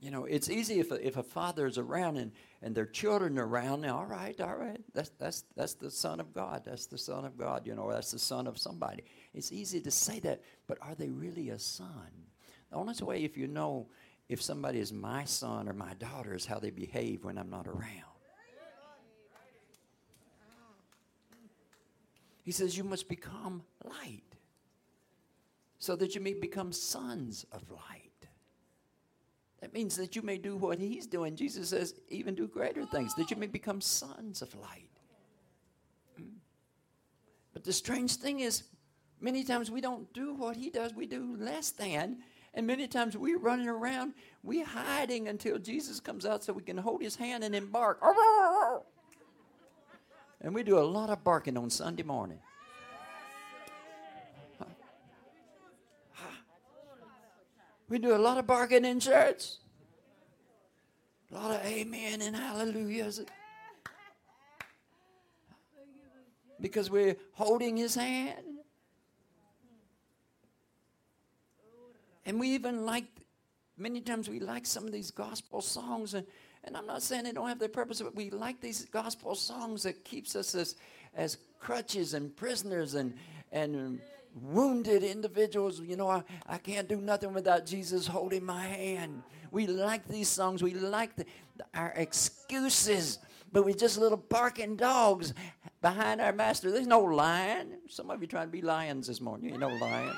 [0.00, 3.38] You know, it's easy if a, if a father is around and, and their children
[3.38, 3.80] are around.
[3.80, 6.62] Now, all right, all right, that's that's that's the son of God.
[6.66, 7.66] That's the son of God.
[7.66, 9.04] You know, that's the son of somebody.
[9.32, 12.10] It's easy to say that, but are they really a son?
[12.70, 13.88] The only way if you know
[14.28, 17.66] if somebody is my son or my daughter is how they behave when I'm not
[17.66, 18.13] around.
[22.44, 24.22] He says, You must become light
[25.78, 28.10] so that you may become sons of light.
[29.60, 31.36] That means that you may do what he's doing.
[31.36, 34.90] Jesus says, even do greater things, that you may become sons of light.
[36.16, 36.36] Hmm.
[37.52, 38.64] But the strange thing is,
[39.24, 42.18] Many times we don't do what he does, we do less than.
[42.52, 46.76] And many times we're running around, we're hiding until Jesus comes out so we can
[46.76, 47.98] hold his hand and embark.
[50.44, 52.38] And we do a lot of barking on Sunday morning.
[57.88, 59.52] We do a lot of barking in church.
[61.30, 63.22] A lot of amen and hallelujahs.
[66.60, 68.44] Because we're holding his hand.
[72.26, 73.06] And we even like,
[73.78, 76.12] many times we like some of these gospel songs.
[76.12, 76.26] And,
[76.66, 79.82] and I'm not saying they don't have their purpose, but we like these gospel songs
[79.82, 80.76] that keeps us as,
[81.14, 83.14] as crutches and prisoners and,
[83.52, 84.00] and
[84.40, 85.80] wounded individuals.
[85.80, 89.22] You know, I, I can't do nothing without Jesus holding my hand.
[89.50, 90.62] We like these songs.
[90.62, 91.26] We like the,
[91.74, 93.18] our excuses,
[93.52, 95.34] but we're just little barking dogs
[95.80, 96.70] behind our master.
[96.70, 97.78] There's no lion.
[97.88, 99.46] Some of you trying to be lions this morning.
[99.46, 100.16] You ain't no lion.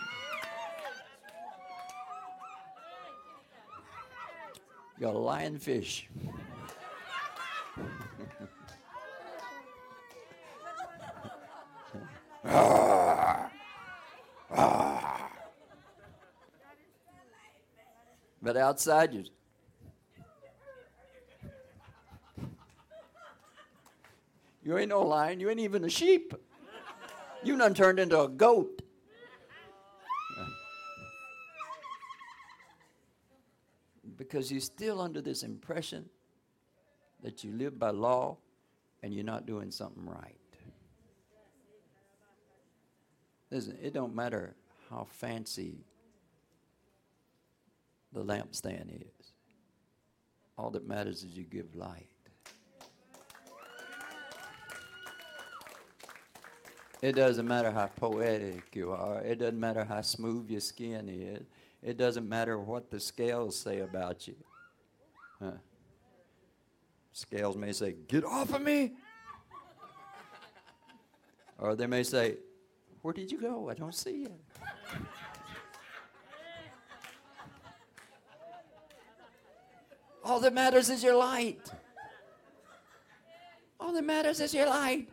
[5.01, 6.05] Got a lionfish.
[18.42, 19.24] But outside you.
[24.62, 25.40] You ain't no lion.
[25.40, 26.32] You ain't even a sheep.
[27.42, 28.82] You done turned into a goat.
[34.29, 36.05] Because you're still under this impression
[37.22, 38.37] that you live by law
[39.03, 40.37] and you're not doing something right.
[43.51, 44.55] Listen, it don't matter
[44.91, 45.85] how fancy
[48.12, 49.33] the lampstand is.
[50.59, 52.09] All that matters is you give light.
[57.03, 59.20] It doesn't matter how poetic you are.
[59.20, 61.47] It doesn't matter how smooth your skin is.
[61.83, 64.37] It doesn't matter what the scales say about you.
[65.41, 65.53] Huh.
[67.12, 68.93] Scales may say, Get off of me.
[71.59, 72.37] or they may say,
[73.03, 73.70] Where did you go?
[73.70, 74.33] I don't see you.
[80.24, 81.70] All that matters is your light.
[83.79, 85.09] All that matters is your light.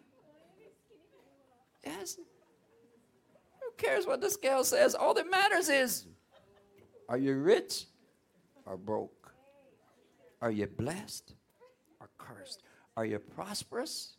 [1.85, 2.17] Yes.
[3.61, 4.95] Who cares what the scale says?
[4.95, 6.07] All that matters is
[7.09, 7.85] are you rich
[8.65, 9.33] or broke?
[10.41, 11.35] Are you blessed
[11.99, 12.63] or cursed?
[12.97, 14.17] Are you prosperous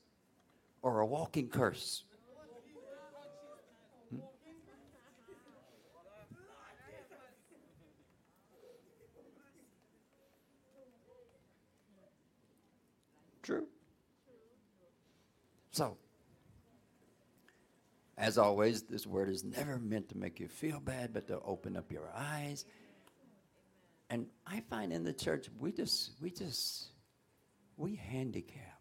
[0.82, 2.05] or a walking curse?
[4.11, 4.20] Hmm?
[13.43, 13.66] True.
[15.70, 15.97] So,
[18.16, 21.76] as always, this word is never meant to make you feel bad, but to open
[21.76, 22.64] up your eyes.
[24.08, 26.88] And I find in the church, we just, we just,
[27.76, 28.80] we handicap.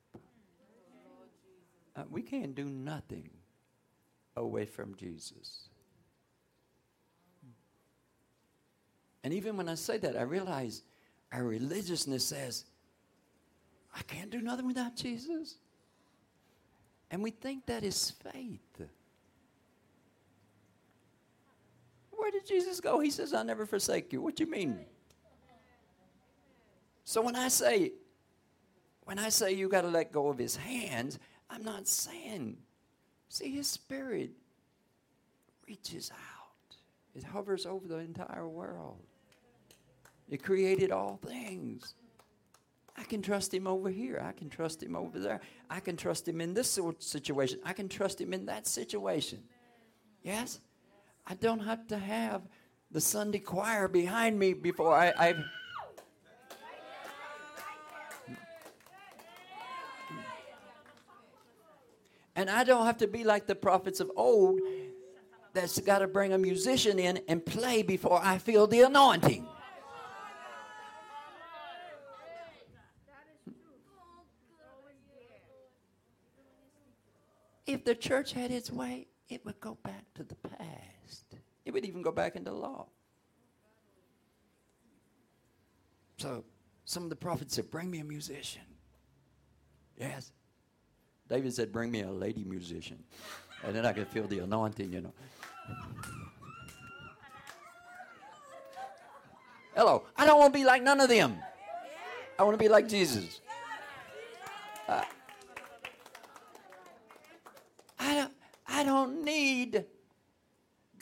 [1.95, 3.29] Uh, we can't do nothing
[4.35, 5.69] away from Jesus.
[9.23, 10.83] And even when I say that, I realize
[11.31, 12.65] our religiousness says,
[13.95, 15.55] I can't do nothing without Jesus.
[17.09, 18.81] And we think that is faith.
[22.23, 23.01] Where did Jesus go?
[23.01, 24.21] He says, I'll never forsake you.
[24.21, 24.79] What do you mean?
[27.03, 27.91] So when I say,
[29.03, 31.19] when I say you got to let go of his hands,
[31.49, 32.55] I'm not saying,
[33.27, 34.31] see, his spirit
[35.67, 36.77] reaches out.
[37.13, 38.99] It hovers over the entire world.
[40.29, 41.93] It created all things.
[42.95, 44.23] I can trust him over here.
[44.25, 45.41] I can trust him over there.
[45.69, 47.59] I can trust him in this situation.
[47.65, 49.43] I can trust him in that situation.
[50.21, 50.61] Yes?
[51.25, 52.41] I don't have to have
[52.91, 55.13] the Sunday choir behind me before I.
[55.17, 55.35] I
[62.35, 64.59] and I don't have to be like the prophets of old
[65.53, 69.47] that's got to bring a musician in and play before I feel the anointing.
[77.65, 80.92] If the church had its way, it would go back to the past.
[81.65, 82.87] It would even go back into law.
[86.17, 86.43] So
[86.85, 88.61] some of the prophets said, Bring me a musician.
[89.97, 90.31] Yes.
[91.29, 93.03] David said, Bring me a lady musician.
[93.63, 95.13] And then I could feel the anointing, you know.
[99.75, 100.03] Hello.
[100.15, 101.37] I don't want to be like none of them.
[102.37, 103.41] I want to be like Jesus.
[104.87, 105.03] Uh,
[107.99, 108.33] I don't,
[108.67, 109.85] I don't need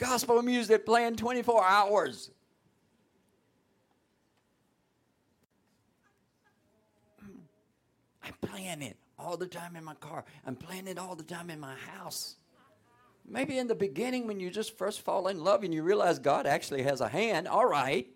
[0.02, 2.32] Gospel music playing 24 hours.
[8.24, 10.24] I'm playing it all the time in my car.
[10.44, 12.34] I'm playing it all the time in my house.
[13.24, 16.48] Maybe in the beginning, when you just first fall in love and you realize God
[16.48, 18.08] actually has a hand, all right.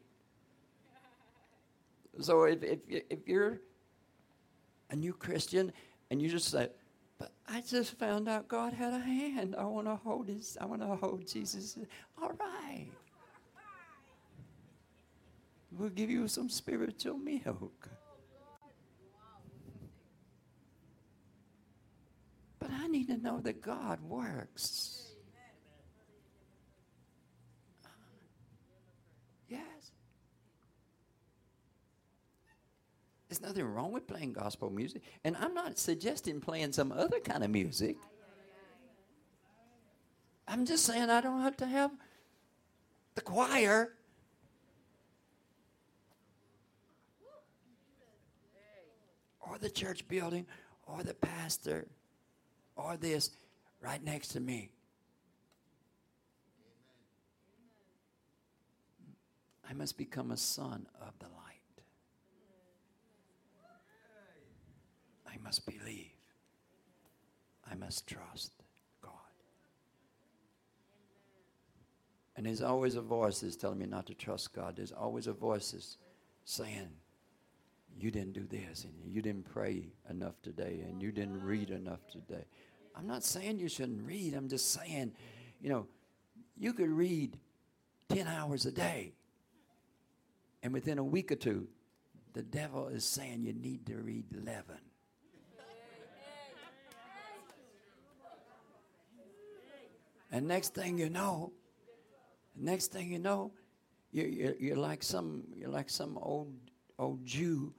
[2.21, 3.61] So if, if, if you're
[4.91, 5.73] a new Christian
[6.11, 6.69] and you just say,
[7.19, 9.55] but I just found out God had a hand.
[9.59, 11.79] I want to hold his, I want to hold Jesus.
[12.21, 12.89] All right.
[15.73, 17.89] We'll give you some spiritual milk.
[22.59, 25.13] But I need to know that God works.
[29.49, 29.93] Yes.
[33.29, 35.03] There's nothing wrong with playing gospel music.
[35.25, 37.97] And I'm not suggesting playing some other kind of music.
[40.47, 41.91] I'm just saying I don't have to have
[43.17, 43.93] the choir.
[49.41, 50.47] Or the church building,
[50.87, 51.87] or the pastor,
[52.75, 53.31] or this
[53.81, 54.71] right next to me.
[59.69, 61.46] I must become a son of the light.
[65.37, 66.13] I must believe.
[67.71, 68.53] I must trust
[69.03, 69.13] God.
[72.37, 74.77] And there's always a voice that's telling me not to trust God.
[74.77, 75.99] There's always a voice that's
[76.45, 76.89] saying,
[77.99, 82.07] you didn't do this, and you didn't pray enough today, and you didn't read enough
[82.11, 82.45] today.
[82.95, 84.35] I'm not saying you shouldn't read.
[84.35, 85.13] I'm just saying,
[85.61, 85.87] you know,
[86.59, 87.39] you could read
[88.11, 89.13] 10 hours a day.
[90.63, 91.69] And within a week or two,
[92.33, 94.65] the devil is saying you need to read 11.
[100.37, 101.55] And next thing you know,
[102.55, 103.53] next thing you know,
[104.13, 106.53] you're, you're, you're like some you're like some old
[106.99, 107.73] old Jew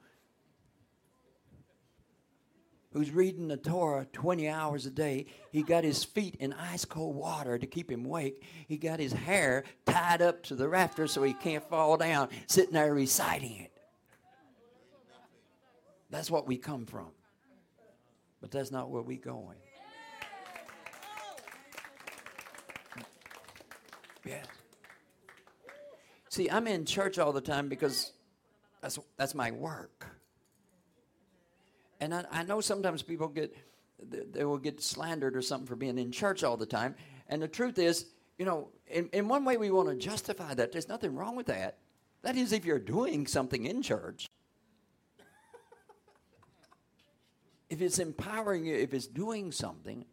[2.92, 5.26] who's reading the Torah 20 hours a day.
[5.52, 8.42] He got his feet in ice cold water to keep him awake.
[8.66, 12.72] He got his hair tied up to the rafter so he can't fall down, sitting
[12.72, 13.72] there reciting it.
[16.10, 17.10] That's what we come from.
[18.40, 19.58] But that's not where we're going.
[24.28, 24.42] Yeah.
[26.28, 28.12] See, I'm in church all the time because
[28.82, 30.06] that's, that's my work.
[32.00, 33.56] And I, I know sometimes people get,
[34.32, 36.94] they will get slandered or something for being in church all the time.
[37.28, 38.06] And the truth is,
[38.38, 40.72] you know, in, in one way we want to justify that.
[40.72, 41.78] There's nothing wrong with that.
[42.22, 44.28] That is, if you're doing something in church.
[47.70, 50.04] if it's empowering you, if it's doing something.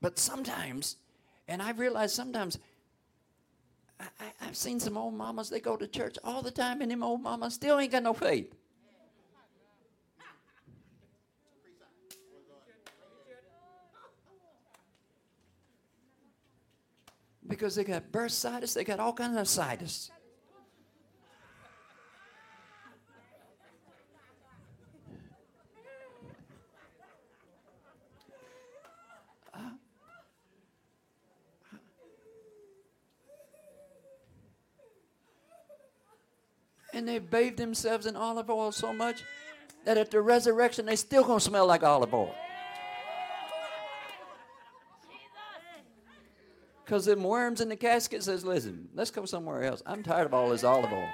[0.00, 0.96] But sometimes,
[1.48, 2.58] and I've realized sometimes,
[4.00, 4.06] I,
[4.40, 7.22] I've seen some old mamas, they go to church all the time, and them old
[7.22, 8.54] mamas still ain't got no faith.
[17.52, 20.10] because they got bursitis, they got all kinds of situs.
[36.92, 39.22] And they bathed themselves in olive oil so much
[39.84, 42.34] that at the resurrection they still gonna smell like olive oil.
[46.84, 49.82] Because them worms in the casket says, listen, let's go somewhere else.
[49.86, 51.08] I'm tired of all this olive oil.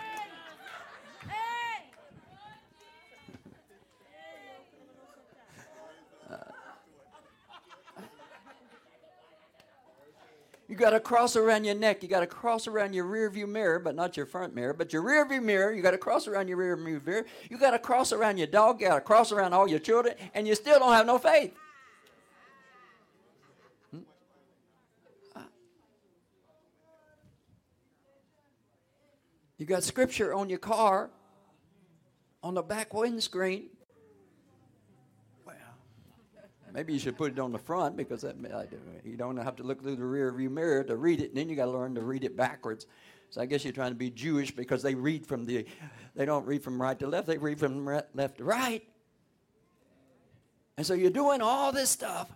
[10.78, 12.02] Got a cross around your neck.
[12.02, 14.92] You got a cross around your rear view mirror, but not your front mirror, but
[14.92, 15.72] your rear view mirror.
[15.72, 17.26] You got a cross around your rear view mirror.
[17.50, 18.80] You got a cross around your dog.
[18.80, 21.52] You got a cross around all your children, and you still don't have no faith.
[23.90, 24.00] Hmm?
[25.36, 25.40] Uh,
[29.58, 31.10] you got scripture on your car,
[32.42, 33.68] on the back windscreen.
[35.44, 35.54] Well,
[36.78, 38.36] maybe you should put it on the front because that,
[39.04, 41.48] you don't have to look through the rear view mirror to read it, and then
[41.48, 42.86] you got to learn to read it backwards.
[43.30, 45.66] So I guess you're trying to be Jewish because they read from the,
[46.14, 48.84] they don't read from right to left, they read from left to right.
[50.76, 52.30] And so you're doing all this stuff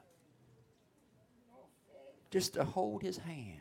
[2.33, 3.61] just to hold his hand.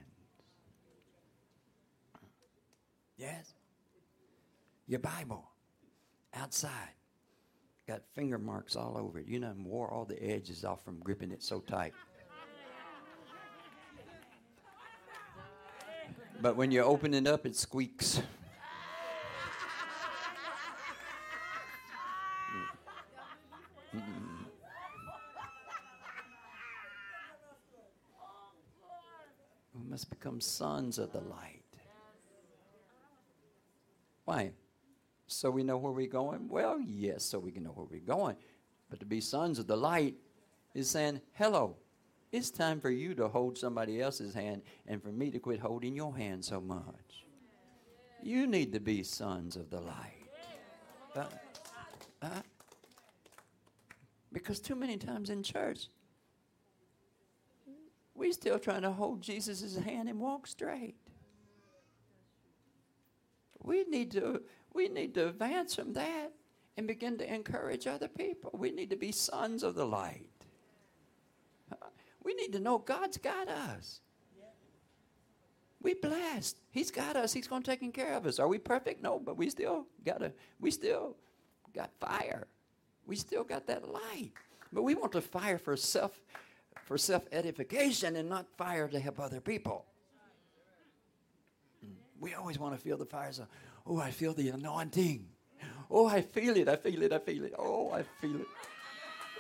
[3.18, 3.54] Yes?
[4.88, 5.48] Your Bible
[6.34, 6.96] outside
[7.92, 9.28] got finger marks all over it.
[9.28, 11.94] You know, wore all the edges off from gripping it so tight.
[16.42, 18.22] But when you open it up, it squeaks.
[23.94, 24.00] We
[29.90, 31.62] must become sons of the light.
[34.24, 34.52] Why?
[35.32, 36.48] So we know where we're going?
[36.50, 38.36] Well, yes, so we can know where we're going.
[38.90, 40.16] But to be sons of the light
[40.74, 41.78] is saying, hello,
[42.32, 45.96] it's time for you to hold somebody else's hand and for me to quit holding
[45.96, 47.26] your hand so much.
[48.22, 50.28] You need to be sons of the light.
[51.16, 51.26] Uh,
[52.22, 52.42] uh,
[54.32, 55.88] because too many times in church,
[58.16, 60.96] we're still trying to hold Jesus' hand and walk straight.
[63.64, 64.42] We need to
[64.74, 66.32] we need to advance from that
[66.78, 68.52] and begin to encourage other people.
[68.54, 70.30] We need to be sons of the light.
[72.24, 74.02] We need to know God's got us.
[75.82, 76.60] We blessed.
[76.70, 77.34] He's got us.
[77.34, 78.38] He's going to take care of us.
[78.40, 79.02] Are we perfect?
[79.02, 81.16] No, but we still got a, we still
[81.74, 82.48] got fire.
[83.08, 84.32] We still got that light.
[84.72, 86.20] But we want to fire for self
[86.86, 89.86] for self edification and not fire to help other people.
[91.84, 91.90] Mm.
[92.20, 93.48] We always want to feel the fires of,
[93.86, 95.28] oh, I feel the anointing.
[95.90, 96.70] Oh, I feel it.
[96.70, 97.12] I feel it.
[97.12, 97.54] I feel it.
[97.58, 98.48] Oh, I feel it.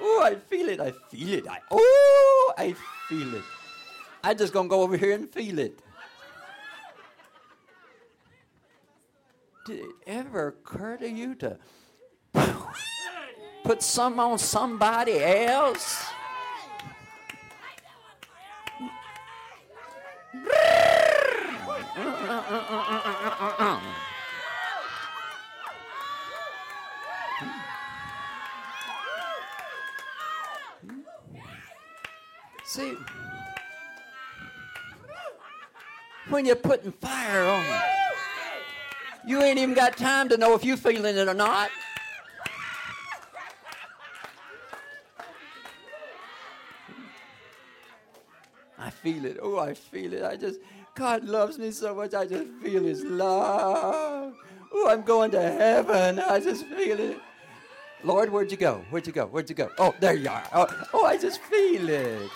[0.01, 0.79] Oh, I feel it.
[0.79, 1.47] I feel it.
[1.47, 2.75] I, oh, I
[3.07, 3.43] feel it.
[4.23, 5.79] I just gonna go over here and feel it.
[9.65, 11.57] Did it ever occur to you to
[13.63, 16.03] put some on somebody else?
[32.71, 32.95] See,
[36.29, 37.81] when you're putting fire on it,
[39.27, 41.69] you ain't even got time to know if you're feeling it or not.
[48.79, 49.37] I feel it.
[49.41, 50.23] Oh, I feel it.
[50.23, 50.61] I just,
[50.95, 52.13] God loves me so much.
[52.13, 54.33] I just feel His love.
[54.71, 56.19] Oh, I'm going to heaven.
[56.19, 57.19] I just feel it.
[58.05, 58.85] Lord, where'd you go?
[58.91, 59.25] Where'd you go?
[59.25, 59.69] Where'd you go?
[59.77, 60.43] Oh, there you are.
[60.53, 62.31] Oh, oh I just feel it.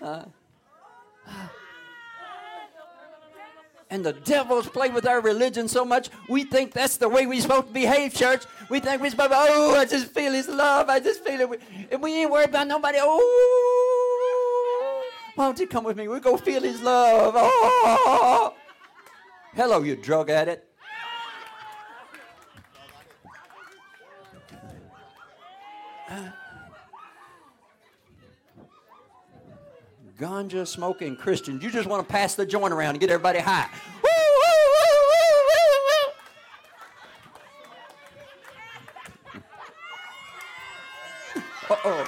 [0.00, 0.24] Uh,
[4.00, 7.42] and the devils play with our religion so much, we think that's the way we're
[7.42, 8.44] supposed to behave, church.
[8.70, 10.88] We think we're supposed to, oh, I just feel his love.
[10.88, 11.60] I just feel it.
[11.90, 12.96] And we ain't worried about nobody.
[13.00, 13.12] Oh,
[15.34, 16.08] why don't you come with me?
[16.08, 17.34] we go feel his love.
[17.36, 18.54] Oh,
[19.54, 20.69] hello, you drug addict.
[30.20, 31.64] Ganja smoking Christians.
[31.64, 33.70] You just want to pass the joint around and get everybody high.
[41.70, 42.06] Uh oh.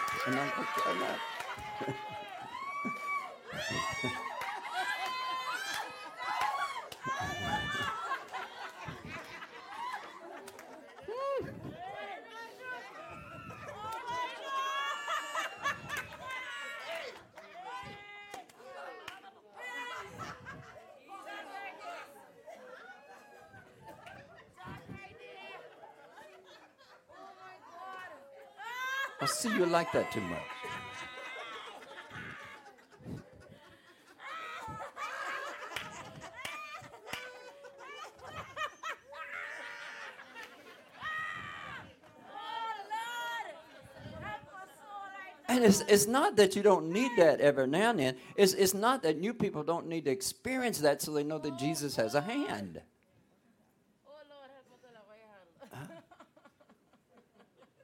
[29.22, 30.40] I see you like that too much.
[45.48, 48.16] And it's, it's not that you don't need that every now and then.
[48.36, 51.56] It's, it's not that new people don't need to experience that so they know that
[51.58, 52.80] Jesus has a hand.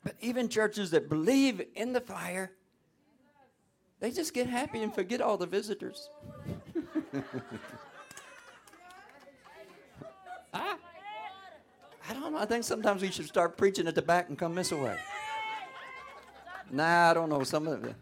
[0.02, 2.52] But even churches that believe in the fire,
[3.98, 6.10] they just get happy and forget all the visitors.
[10.54, 10.76] I,
[12.08, 12.38] I don't know.
[12.38, 14.96] I think sometimes we should start preaching at the back and come this way.
[16.70, 17.42] Nah, I don't know.
[17.42, 17.96] Some of the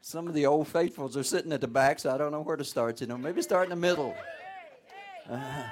[0.00, 2.56] some of the old faithfuls are sitting at the back, so I don't know where
[2.56, 3.00] to start.
[3.00, 4.14] You know, maybe start in the middle.
[5.28, 5.64] Uh,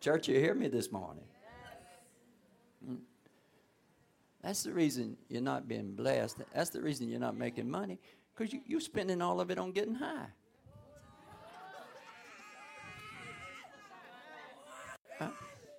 [0.00, 1.24] Church, you hear me this morning?
[2.84, 2.94] Hmm.
[4.42, 6.38] That's the reason you're not being blessed.
[6.54, 7.98] That's the reason you're not making money,
[8.34, 10.28] because you, you're spending all of it on getting high.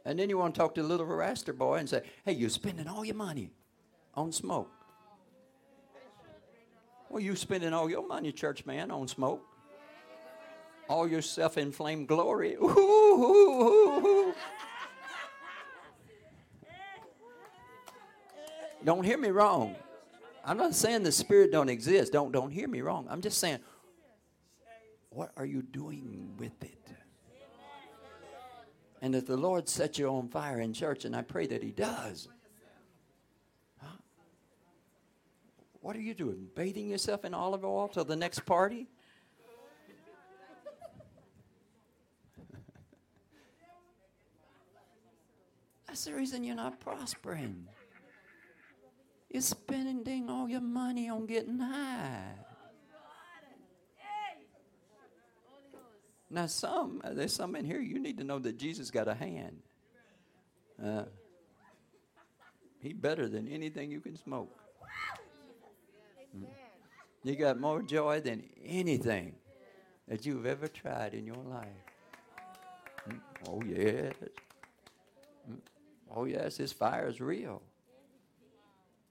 [0.05, 2.49] And then you want to talk to the little Rasta boy and say, hey, you're
[2.49, 3.51] spending all your money
[4.15, 4.71] on smoke.
[7.09, 9.45] Well, you're spending all your money, church man, on smoke.
[10.89, 12.55] All your self-inflamed glory.
[12.55, 14.33] Ooh, ooh, ooh,
[18.83, 19.75] don't hear me wrong.
[20.43, 22.11] I'm not saying the spirit don't exist.
[22.11, 23.07] Don't don't hear me wrong.
[23.09, 23.59] I'm just saying
[25.09, 26.75] what are you doing with it?
[29.01, 31.71] And if the Lord set you on fire in church, and I pray that He
[31.71, 32.27] does,
[33.81, 33.87] huh?
[35.81, 36.47] what are you doing?
[36.53, 38.87] Bathing yourself in olive oil till the next party?
[45.89, 47.65] That's the reason you're not prospering.
[49.31, 52.35] You're spending all your money on getting high.
[56.29, 59.63] Now, some, there's some in here, you need to know that Jesus got a hand.
[60.83, 61.05] Uh,
[62.79, 64.55] he better than anything you can smoke.
[66.37, 66.45] Mm.
[67.23, 69.33] You got more joy than anything
[70.07, 71.67] that you've ever tried in your life.
[73.09, 73.19] Mm.
[73.47, 74.13] Oh, yes.
[76.15, 77.61] Oh, yes, his fire is real.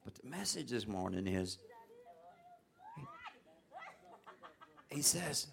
[0.04, 1.58] But the message this morning is
[4.88, 5.48] he says,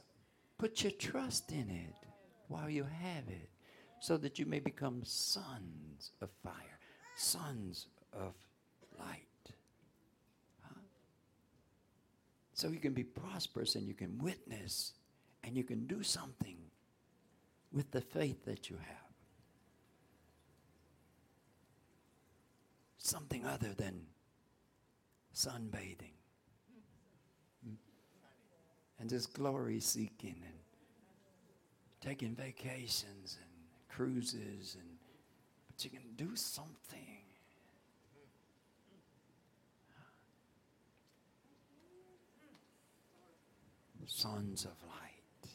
[0.58, 2.08] Put your trust in it
[2.48, 3.50] while you have it,
[4.00, 6.80] so that you may become sons of fire,
[7.18, 8.34] sons of
[8.98, 9.54] light.
[10.64, 10.80] Huh?
[12.54, 14.94] So you can be prosperous and you can witness
[15.44, 16.58] and you can do something
[17.74, 19.05] with the faith that you have.
[23.06, 24.02] Something other than
[25.32, 26.16] sunbathing.
[29.00, 30.56] And just glory seeking and
[32.02, 33.52] taking vacations and
[33.96, 34.90] cruises and
[35.68, 37.22] but you can do something.
[44.08, 45.52] Sons of light.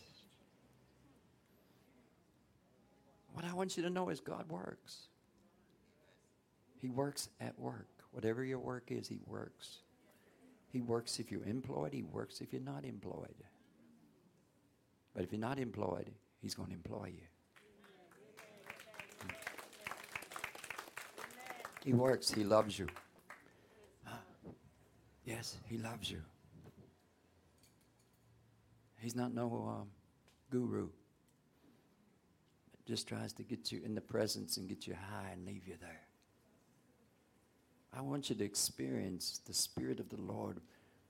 [3.32, 5.09] What i want you to know is god works
[6.80, 9.80] he works at work whatever your work is he works
[10.70, 13.34] he works if you're employed, He works if you're not employed.
[15.14, 16.10] But if you're not employed,
[16.40, 17.26] He's going to employ you.
[21.84, 22.86] He works, He loves you.
[25.24, 26.22] Yes, He loves you.
[28.98, 29.88] He's not no um,
[30.50, 30.88] guru.
[32.86, 35.74] Just tries to get you in the presence and get you high and leave you
[35.80, 36.09] there.
[37.92, 40.60] I want you to experience the Spirit of the Lord,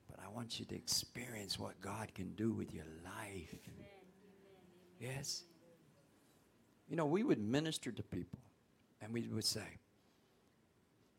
[0.09, 3.55] but I want you to experience what God can do with your life.
[4.99, 5.45] Yes?
[6.89, 8.39] You know, we would minister to people
[9.01, 9.79] and we would say,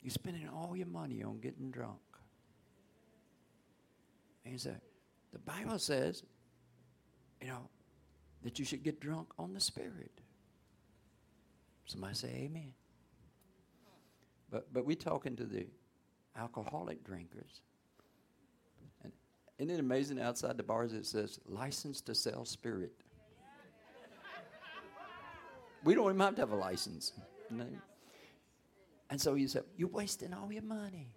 [0.02, 2.00] You're spending all your money on getting drunk.
[4.44, 4.76] And you say,
[5.32, 6.24] The Bible says,
[7.40, 7.70] you know,
[8.44, 10.12] that you should get drunk on the Spirit.
[11.86, 12.74] Somebody say, Amen.
[14.52, 15.66] But, but we're talking to the
[16.36, 17.62] alcoholic drinkers.
[19.04, 19.14] And
[19.58, 22.92] isn't it amazing outside the bars it says, license to sell spirit?
[25.84, 27.14] we don't even have to have a license.
[29.10, 31.14] And so you say, you're wasting all your money.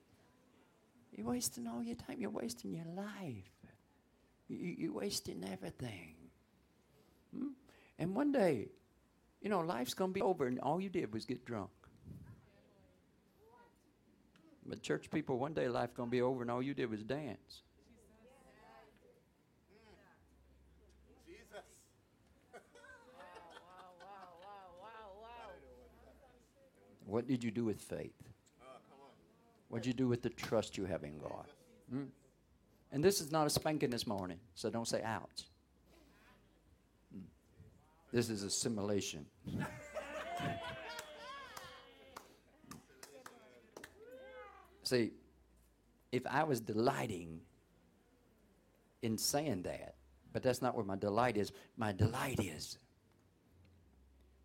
[1.13, 2.17] You're wasting all your time.
[2.19, 3.51] You're wasting your life.
[4.49, 6.15] You, are wasting everything.
[7.37, 7.49] Hmm?
[7.99, 8.69] And one day,
[9.41, 11.71] you know, life's going to be over, and all you did was get drunk.
[14.67, 17.63] But church people, one day life gonna be over, and all you did was dance.
[27.07, 28.15] What did you do with faith?
[29.69, 31.47] What did you do with the trust you have in God?
[31.91, 32.05] Hmm?
[32.93, 35.49] And this is not a spanking this morning, so don't say ouch.
[37.13, 37.25] Hmm.
[38.13, 39.27] This is assimilation.
[44.85, 45.13] See,
[46.13, 47.41] if I was delighting
[49.03, 49.97] in saying that,
[50.33, 51.53] but that's not where my delight is.
[51.77, 52.79] My delight is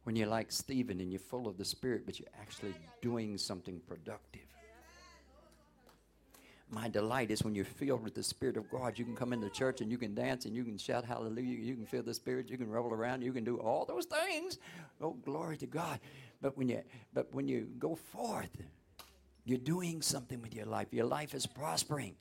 [0.03, 3.81] when you're like Stephen and you're full of the Spirit, but you're actually doing something
[3.87, 4.41] productive.
[6.71, 8.97] My delight is when you're filled with the Spirit of God.
[8.97, 11.57] You can come into church and you can dance and you can shout hallelujah.
[11.57, 12.49] You can feel the Spirit.
[12.49, 13.23] You can roll around.
[13.23, 14.59] You can do all those things.
[15.01, 15.99] Oh, glory to God.
[16.41, 16.83] But when you,
[17.13, 18.55] but when you go forth,
[19.45, 20.87] you're doing something with your life.
[20.91, 22.15] Your life is prospering.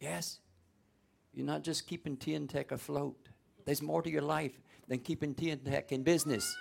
[0.00, 0.40] Yes?
[1.34, 3.16] You're not just keeping TNTech afloat.
[3.64, 6.56] There's more to your life than keeping TNTech in business.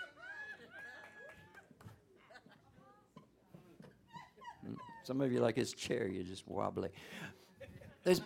[4.65, 4.73] Hmm?
[5.03, 6.89] Some of you like his chair, you're just wobbly.
[8.03, 8.21] There's,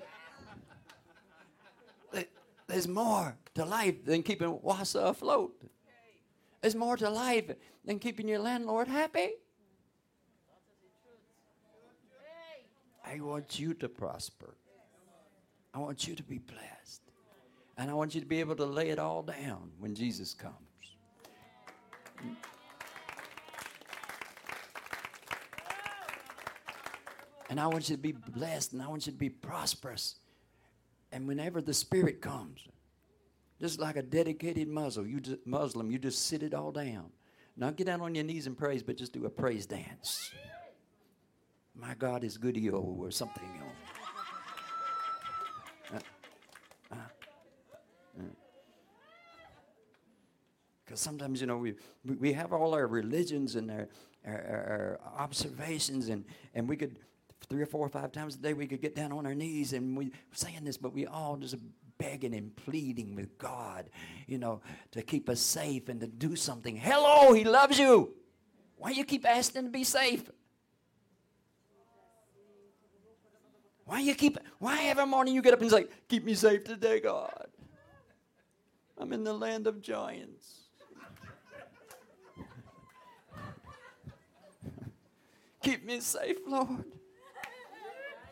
[2.67, 5.53] there's more to life than keeping Wassa afloat.
[6.61, 7.51] There's more to life
[7.83, 9.31] than keeping your landlord happy.
[13.11, 14.55] I want you to prosper.
[15.73, 17.01] I want you to be blessed.
[17.77, 20.55] And I want you to be able to lay it all down when Jesus comes.
[27.49, 30.15] And I want you to be blessed and I want you to be prosperous.
[31.11, 32.61] And whenever the Spirit comes,
[33.59, 37.11] just like a dedicated Muslim, you just, Muslim, you just sit it all down.
[37.57, 40.31] Not get down on your knees and praise, but just do a praise dance.
[41.75, 43.43] My God is good, yo, or something.
[43.53, 43.71] You know.
[45.93, 45.99] Uh,
[46.91, 46.95] uh,
[48.19, 48.23] uh.
[50.85, 53.87] Because sometimes, you know, we, we have all our religions and our,
[54.25, 56.99] our, our, observations, and, and we could,
[57.49, 59.71] three or four or five times a day, we could get down on our knees
[59.71, 61.55] and we saying this, but we all just
[61.97, 63.89] begging and pleading with God,
[64.27, 64.61] you know,
[64.91, 66.75] to keep us safe and to do something.
[66.75, 68.13] Hello, He loves you.
[68.75, 70.29] Why you keep asking to be safe?
[73.91, 77.01] Why you keep, why every morning you get up and say, keep me safe today,
[77.01, 77.47] God?
[78.97, 80.61] I'm in the land of giants.
[85.61, 86.85] Keep me safe, Lord.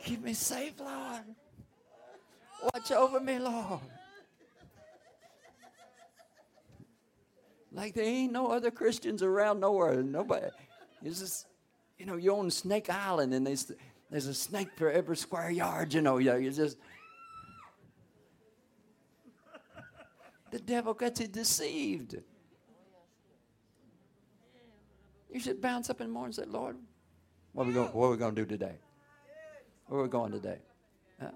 [0.02, 1.26] Keep me safe, Lord.
[2.74, 3.82] Watch over me, Lord.
[7.74, 10.02] Like there ain't no other Christians around nowhere.
[10.04, 10.48] Nobody.
[11.04, 11.48] It's just,
[11.98, 13.74] you know, you're on Snake Island and there's,
[14.10, 16.18] there's a snake for every square yard, you know.
[16.18, 16.78] You just.
[20.52, 22.18] The devil gets you deceived.
[25.32, 26.76] You should bounce up in the morning and say, Lord,
[27.54, 28.74] what are we going, what are we going to do today?
[29.86, 30.58] Where are we going today?
[31.22, 31.30] Huh?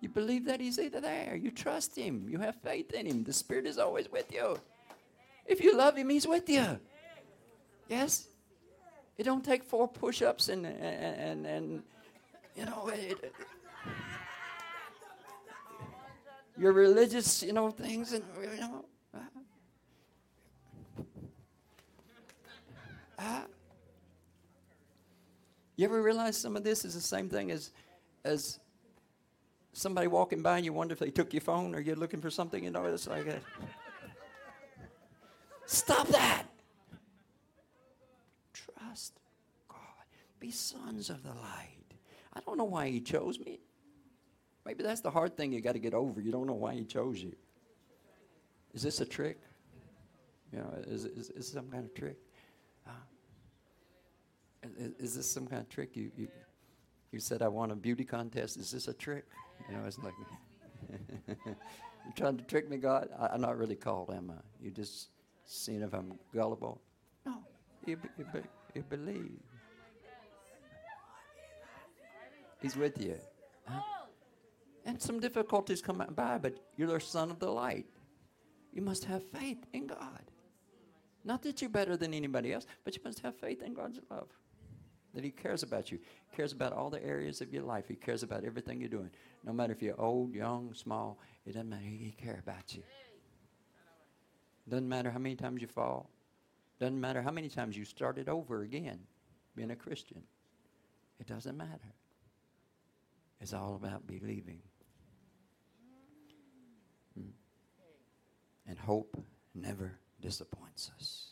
[0.00, 1.36] You believe that He's either there.
[1.36, 2.26] You trust Him.
[2.28, 3.22] You have faith in Him.
[3.22, 4.58] The Spirit is always with you.
[5.46, 6.80] If you love Him, He's with you.
[7.88, 8.26] Yes?
[9.18, 11.82] It don't take four push-ups and, and, and, and
[12.54, 13.32] you know, it,
[16.58, 18.84] your religious, you know, things and, you know.
[19.14, 19.18] Uh,
[23.18, 23.40] uh,
[25.76, 27.72] you ever realize some of this is the same thing as,
[28.24, 28.60] as
[29.72, 32.30] somebody walking by and you wonder if they took your phone or you're looking for
[32.30, 33.42] something, you know, it's like that.
[35.66, 36.44] Stop that.
[38.96, 39.20] Trust
[39.68, 39.78] God.
[40.40, 41.92] Be sons of the light.
[42.32, 43.60] I don't know why He chose me.
[44.64, 46.18] Maybe that's the hard thing you got to get over.
[46.18, 47.34] You don't know why He chose you.
[48.72, 49.38] Is this a trick?
[50.50, 52.16] You know, is, is, is some kind of trick?
[52.86, 52.90] Uh,
[54.78, 55.94] is, is, this some kind of trick?
[55.94, 56.28] You, you,
[57.12, 58.56] you said, I want a beauty contest.
[58.56, 59.26] Is this a trick?
[59.68, 60.14] You know, it's like,
[61.28, 63.10] you're trying to trick me, God?
[63.18, 64.40] I, am not really called, am I?
[64.64, 65.08] You just
[65.44, 66.80] seeing if I'm gullible?
[67.26, 67.34] No,
[67.84, 68.24] you, you,
[68.76, 69.40] you believe.
[72.60, 73.16] He's with you.
[73.66, 73.80] Huh?
[74.84, 77.86] And some difficulties come by, but you're the son of the light.
[78.72, 80.30] You must have faith in God.
[81.24, 84.28] Not that you're better than anybody else, but you must have faith in God's love
[85.16, 85.98] that He cares about you.
[86.30, 87.86] He cares about all the areas of your life.
[87.88, 89.10] He cares about everything you're doing.
[89.44, 91.82] No matter if you're old, young, small, it doesn't matter.
[91.82, 92.82] He cares about you.
[94.68, 96.10] Doesn't matter how many times you fall.
[96.78, 98.98] Doesn't matter how many times you start it over again
[99.54, 100.22] being a Christian.
[101.18, 101.94] It doesn't matter.
[103.40, 104.60] It's all about believing.
[107.14, 107.30] Hmm.
[108.66, 109.16] And hope
[109.54, 111.28] never disappoints us.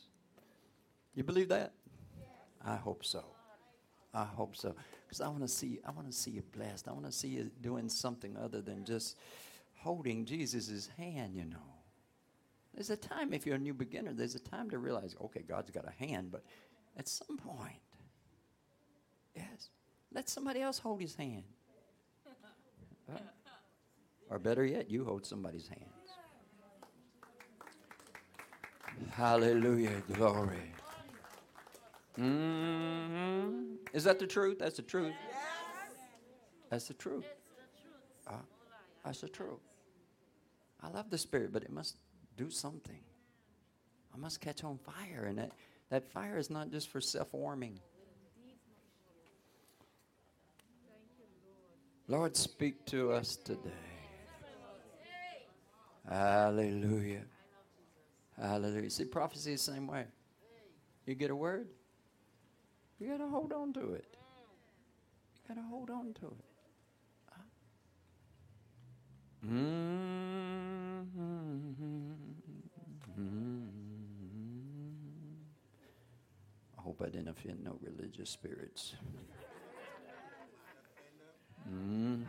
[1.14, 1.72] You believe that?
[2.64, 3.24] I hope so.
[4.14, 4.74] I hope so.
[5.06, 6.88] Because I want to see, I want to see you blessed.
[6.88, 9.16] I want to see you doing something other than just
[9.76, 11.73] holding Jesus' hand, you know.
[12.74, 15.70] There's a time, if you're a new beginner, there's a time to realize, okay, God's
[15.70, 16.42] got a hand, but
[16.96, 17.80] at some point,
[19.36, 19.70] yes,
[20.12, 21.44] let somebody else hold his hand.
[24.30, 26.08] Or better yet, you hold somebody's hands.
[29.10, 30.72] Hallelujah, glory.
[32.18, 33.74] Mm-hmm.
[33.92, 34.58] Is that the truth?
[34.58, 35.12] That's the truth.
[36.70, 37.26] That's the truth.
[38.26, 38.32] Uh,
[39.04, 39.60] that's the truth.
[40.82, 41.96] I love the Spirit, but it must
[42.36, 43.00] do something.
[44.14, 45.52] I must catch on fire, and that,
[45.90, 47.80] that fire is not just for self warming.
[52.06, 53.70] Lord, speak to us today.
[56.08, 57.22] Hallelujah.
[58.38, 58.90] Hallelujah.
[58.90, 60.04] See, prophecy is the same way.
[61.06, 61.68] You get a word,
[62.98, 64.16] you got to hold on to it.
[65.36, 66.44] You Gotta hold on to it.
[69.46, 69.50] I
[76.94, 78.94] hope I didn't offend no religious spirits.
[81.68, 82.22] hmm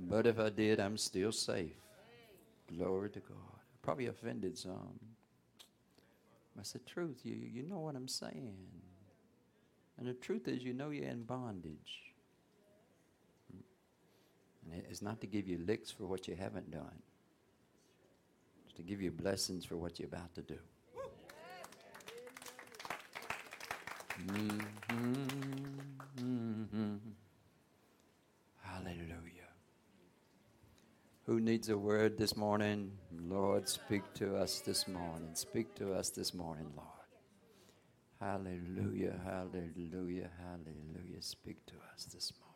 [0.00, 1.76] But if I did, I'm still safe.
[2.76, 3.36] Glory to God.
[3.82, 4.98] Probably offended some.
[6.58, 7.20] I said, truth.
[7.24, 8.56] You, you know what I'm saying.
[9.98, 12.14] And the truth is, you know you're in bondage.
[14.70, 17.02] And it's not to give you licks for what you haven't done,
[18.64, 20.54] it's to give you blessings for what you're about to do.
[20.54, 21.28] Mm-hmm, mm-hmm.
[28.62, 29.48] Hallelujah.
[31.26, 32.92] Who needs a word this morning?
[33.12, 35.34] Lord, speak to us this morning.
[35.34, 36.88] Speak to us this morning, Lord.
[38.20, 41.20] Hallelujah, hallelujah, hallelujah.
[41.20, 42.48] Speak to us this morning.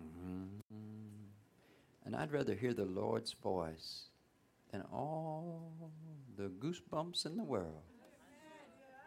[0.00, 0.58] Mm-hmm.
[2.04, 4.08] And I'd rather hear the Lord's voice
[4.74, 5.72] than all
[6.36, 7.82] the goosebumps in the world.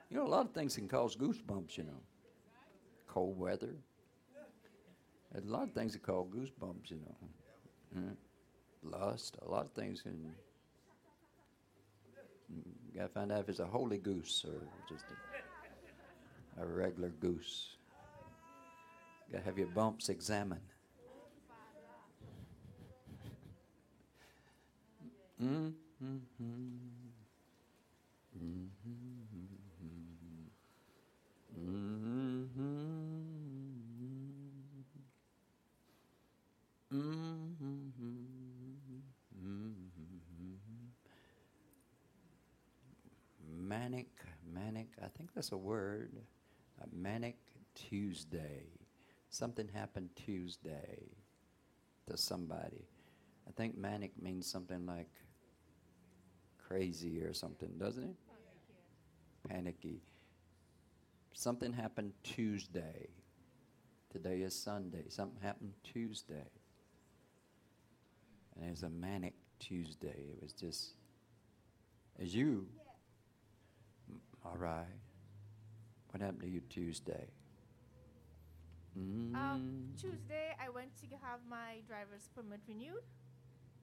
[0.10, 2.02] You know, a lot of things can cause goosebumps, you know
[3.18, 3.76] cold weather.
[5.36, 8.00] A lot of things that call goosebumps, you know.
[8.00, 8.16] Mm.
[8.84, 10.36] Lust, a lot of things can.
[12.50, 12.64] You
[12.96, 15.06] gotta find out if it's a holy goose or just
[16.58, 17.78] a, a regular goose.
[19.28, 20.62] You gotta have your bumps examined.
[25.04, 25.08] Mm-hmm.
[25.08, 25.27] Mm-hmm.
[25.40, 25.76] Manic,
[44.52, 46.14] manic, I think that's a word.
[46.82, 47.38] A manic
[47.76, 48.64] Tuesday.
[49.30, 51.04] Something happened Tuesday
[52.08, 52.88] to somebody.
[53.48, 55.12] I think manic means something like
[56.68, 58.16] crazy or something, doesn't it?
[59.48, 60.02] Panicky.
[61.34, 63.08] Something happened Tuesday.
[64.12, 65.04] Today is Sunday.
[65.10, 66.50] Something happened Tuesday.
[68.56, 70.26] And it was a manic Tuesday.
[70.32, 70.96] It was just,
[72.22, 72.68] as you,
[74.44, 74.86] all right.
[76.10, 77.28] What happened to you Tuesday?
[78.98, 79.36] Mm.
[79.36, 83.06] Um, Tuesday, I went to have my driver's permit renewed,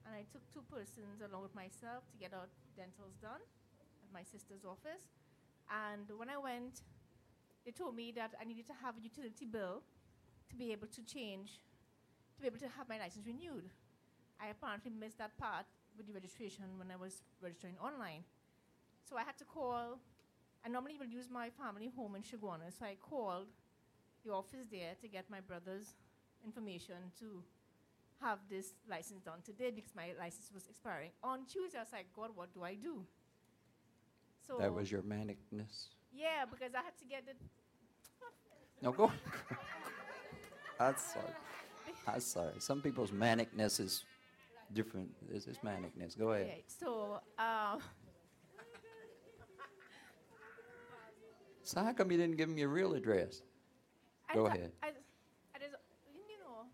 [0.05, 3.41] and I took two persons along with myself to get our dentals done
[4.03, 5.03] at my sister's office.
[5.71, 6.81] And when I went,
[7.65, 9.81] they told me that I needed to have a utility bill
[10.49, 11.59] to be able to change,
[12.35, 13.69] to be able to have my license renewed.
[14.39, 15.65] I apparently missed that part
[15.97, 18.23] with the registration when I was registering online.
[19.09, 19.97] So I had to call.
[20.65, 23.47] I normally will use my family home in Chaguanas, so I called
[24.25, 25.93] the office there to get my brother's
[26.43, 27.43] information to
[28.21, 31.11] have this license done today because my license was expiring.
[31.23, 33.05] On Tuesday, I was like, God, what do I do?
[34.47, 35.89] So that was your manicness?
[36.13, 37.37] Yeah, because I had to get it.
[38.81, 39.11] no, go.
[40.79, 41.33] I'm sorry.
[42.07, 42.53] I'm sorry.
[42.59, 44.03] Some people's manicness is
[44.73, 45.09] different.
[45.31, 46.17] This is manicness.
[46.17, 46.45] Go ahead.
[46.45, 47.77] Okay, so, uh,
[51.63, 53.41] so how come you didn't give him your real address?
[54.33, 54.71] Go ahead.
[54.83, 55.75] I just,
[56.13, 56.65] you know,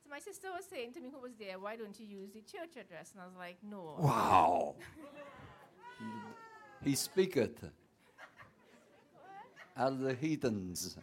[0.11, 2.75] my sister was saying to me, who was there, why don't you use the church
[2.77, 3.11] address?
[3.13, 3.95] And I was like, no.
[3.97, 4.75] Wow.
[6.83, 7.63] he speaketh
[9.77, 10.97] of the heathens.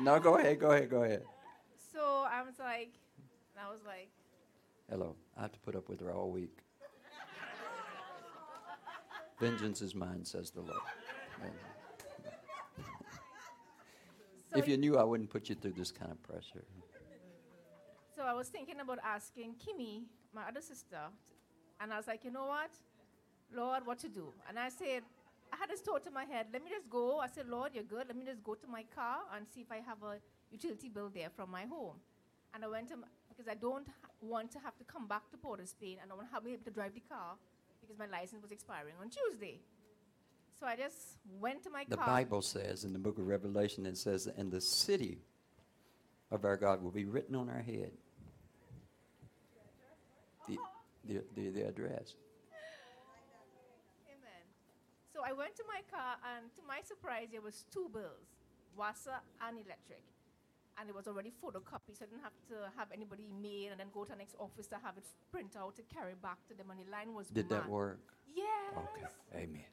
[0.00, 1.24] no, go ahead, go ahead, go ahead.
[1.92, 2.92] So I was like,
[3.60, 4.10] I was like,
[4.88, 6.58] hello, I have to put up with her all week.
[9.40, 10.78] Vengeance is mine, says the Lord.
[14.54, 16.64] So if you knew, I wouldn't put you through this kind of pressure.
[18.14, 21.00] So I was thinking about asking Kimmy, my other sister,
[21.80, 22.70] and I was like, you know what?
[23.52, 24.32] Lord, what to do?
[24.48, 25.02] And I said,
[25.52, 27.18] I had this thought in my head, let me just go.
[27.18, 28.06] I said, Lord, you're good.
[28.06, 30.18] Let me just go to my car and see if I have a
[30.52, 31.96] utility bill there from my home.
[32.54, 32.94] And I went to,
[33.28, 33.88] because I don't
[34.20, 36.52] want to have to come back to Port of Spain and I want to be
[36.52, 37.34] able to drive the car
[37.80, 39.58] because my license was expiring on Tuesday.
[40.64, 42.06] So I just went to my the car.
[42.06, 45.18] The Bible says in the book of Revelation, it says, and the city
[46.30, 47.92] of our God will be written on our head.
[50.48, 50.56] The,
[51.04, 52.14] the, the, the address.
[54.08, 54.44] Amen.
[55.12, 58.24] So I went to my car, and to my surprise, there was two bills,
[58.74, 60.00] water and electric.
[60.80, 63.88] and it was already photocopied, so I didn't have to have anybody mail and then
[63.92, 66.70] go to the next office to have it print out to carry back to them.
[66.70, 68.00] And the line was Did that work?
[68.34, 68.72] Yes.
[68.76, 69.44] Okay.
[69.44, 69.68] Amen.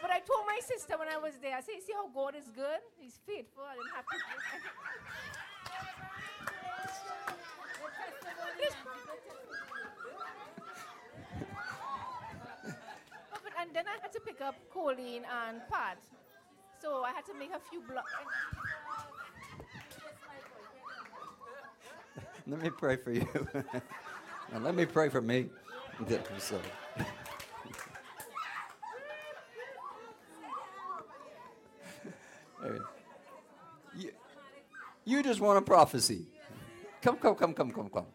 [0.00, 2.48] But, I, told my sister when I was there, I said, see how God is
[2.54, 2.80] good?
[2.98, 3.64] He's faithful.
[3.64, 4.16] I didn't have to.
[13.32, 15.98] But- and then I had to pick up Colleen and Pat.
[16.80, 18.12] So I had to make a few blocks.
[22.46, 23.26] Let me pray for you.
[24.52, 25.48] now let me pray for me.
[26.38, 26.60] So-
[33.96, 34.10] you,
[35.04, 36.26] you just want a prophecy.
[37.02, 38.06] Come, come, come, come, come, come.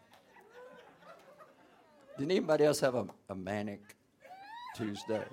[2.18, 3.96] Did anybody else have a, a manic
[4.76, 5.24] Tuesday?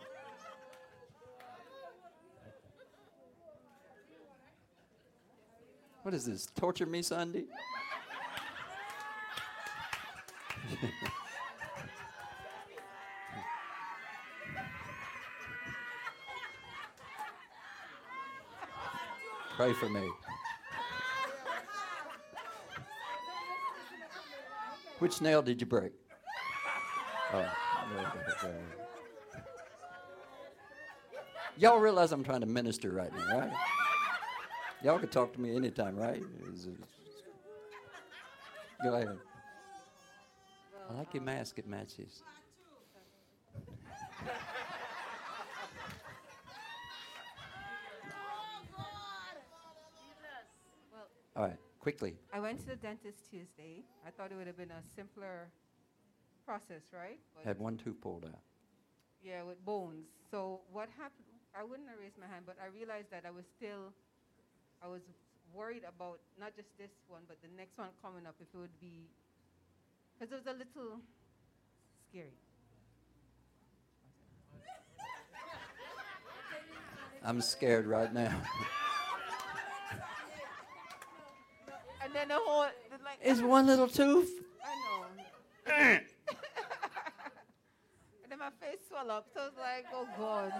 [6.01, 6.47] What is this?
[6.55, 7.45] Torture me Sunday?
[19.61, 20.09] Pray for me.
[24.97, 25.91] Which nail did you break?
[27.31, 27.45] Oh.
[31.57, 33.51] Y'all realize I'm trying to minister right now, right?
[34.83, 36.23] Y'all can talk to me anytime, right?
[38.83, 39.19] Go ahead.
[40.89, 42.23] I like your mask, it matches.
[51.35, 52.15] All right, quickly.
[52.33, 53.83] I went to the dentist Tuesday.
[54.05, 55.47] I thought it would have been a simpler
[56.45, 57.19] process, right?
[57.35, 58.39] But Had one tooth pulled out.
[59.23, 60.07] yeah, with bones.
[60.29, 61.27] So what happened?
[61.57, 63.93] I wouldn't have raised my hand, but I realized that I was still,
[64.83, 65.01] I was
[65.53, 68.79] worried about not just this one, but the next one coming up, if it would
[68.79, 69.07] be,
[70.17, 70.99] because it was a little
[72.09, 72.35] scary.
[77.23, 78.41] I'm scared right now.
[82.11, 84.29] And then the whole, the, like, It's one little tooth.
[84.61, 85.05] I know.
[85.77, 86.01] and
[88.27, 90.51] then my face swelled up, so I was like, oh God.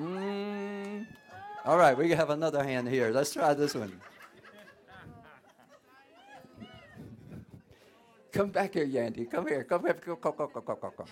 [0.00, 1.06] Mm.
[1.66, 3.10] All right, we have another hand here.
[3.10, 4.00] Let's try this one.
[8.32, 9.30] Come back here, Yandy.
[9.30, 9.62] Come here.
[9.64, 9.92] Come here.
[9.92, 11.06] Come, come, come, come, come, come, come.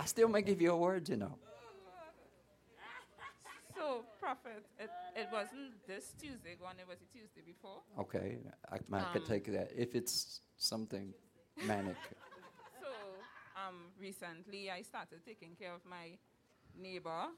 [0.11, 1.35] still may give you a word, you know.
[3.77, 7.79] So, Prophet, it, it wasn't this Tuesday one, it was the Tuesday before.
[7.97, 8.37] Okay,
[8.69, 9.31] I, I could Um.
[9.33, 11.13] take that if it's something
[11.65, 11.95] manic.
[12.83, 12.91] So,
[13.55, 16.19] um, recently I started taking care of my
[16.77, 17.31] neighbor.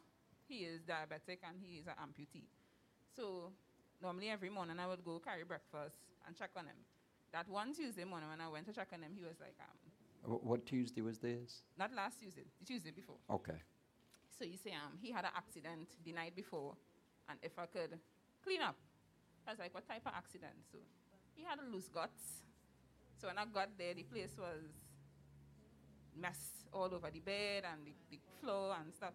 [0.49, 2.49] He is diabetic and he is an amputee.
[3.15, 3.51] So,
[4.01, 5.97] normally every morning I would go carry breakfast
[6.27, 6.79] and check on him.
[7.31, 9.77] That one Tuesday morning when I went to check on him, he was like, um,
[10.25, 11.63] What Tuesday was this?
[11.77, 13.17] not last Tuesday, the Tuesday before.
[13.29, 13.59] Okay.
[14.37, 16.75] So you say um, he had an accident the night before,
[17.29, 17.99] and if I could
[18.43, 18.75] clean up.
[19.47, 20.53] I was like, what type of accident?
[20.71, 20.77] So
[21.35, 22.43] he had a loose guts.
[23.19, 24.63] So when I got there, the place was
[26.15, 26.39] mess
[26.71, 29.13] all over the bed and the, the floor and stuff.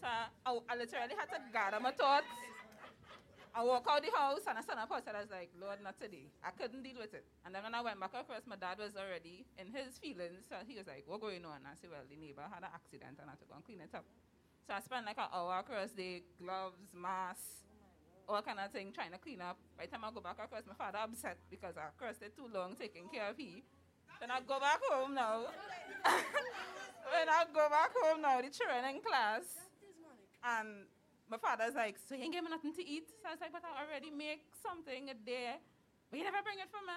[0.00, 2.26] So I, I literally had to gather my thoughts.
[3.58, 5.18] I walk out the house and I stand up outside.
[5.18, 6.30] I was like, Lord, not today.
[6.46, 7.26] I couldn't deal with it.
[7.42, 10.46] And then when I went back across, my dad was already in his feelings.
[10.46, 11.66] So he was like, what going on?
[11.66, 13.82] I said, well, the neighbor had an accident and I had to go and clean
[13.82, 14.06] it up.
[14.62, 17.66] So I spent like an hour across the gloves, mask,
[18.30, 19.58] all kind of thing trying to clean up.
[19.74, 22.46] By the time I go back across, my father upset because I crossed it too
[22.46, 23.66] long taking care of he.
[24.22, 25.50] Then I go back home now.
[27.10, 29.42] when I go back home now, the children in class,
[30.46, 30.86] and
[31.30, 33.08] my father's like, so you ain't give me nothing to eat?
[33.20, 35.60] So I was like, but I already make something a day.
[36.08, 36.96] But you never bring it for me.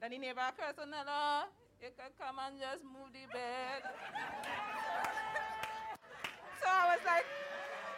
[0.00, 1.48] Then the neighbor across, on the no,
[1.80, 3.80] you can come and just move the bed.
[6.60, 7.22] So I was like,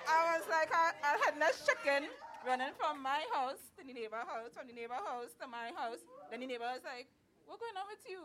[0.05, 2.11] I was like, I, I had less chicken
[2.45, 6.05] running from my house to the neighbor house, from the neighbor house to my house.
[6.29, 7.09] Then the neighbor was like,
[7.49, 8.21] what's going on with you?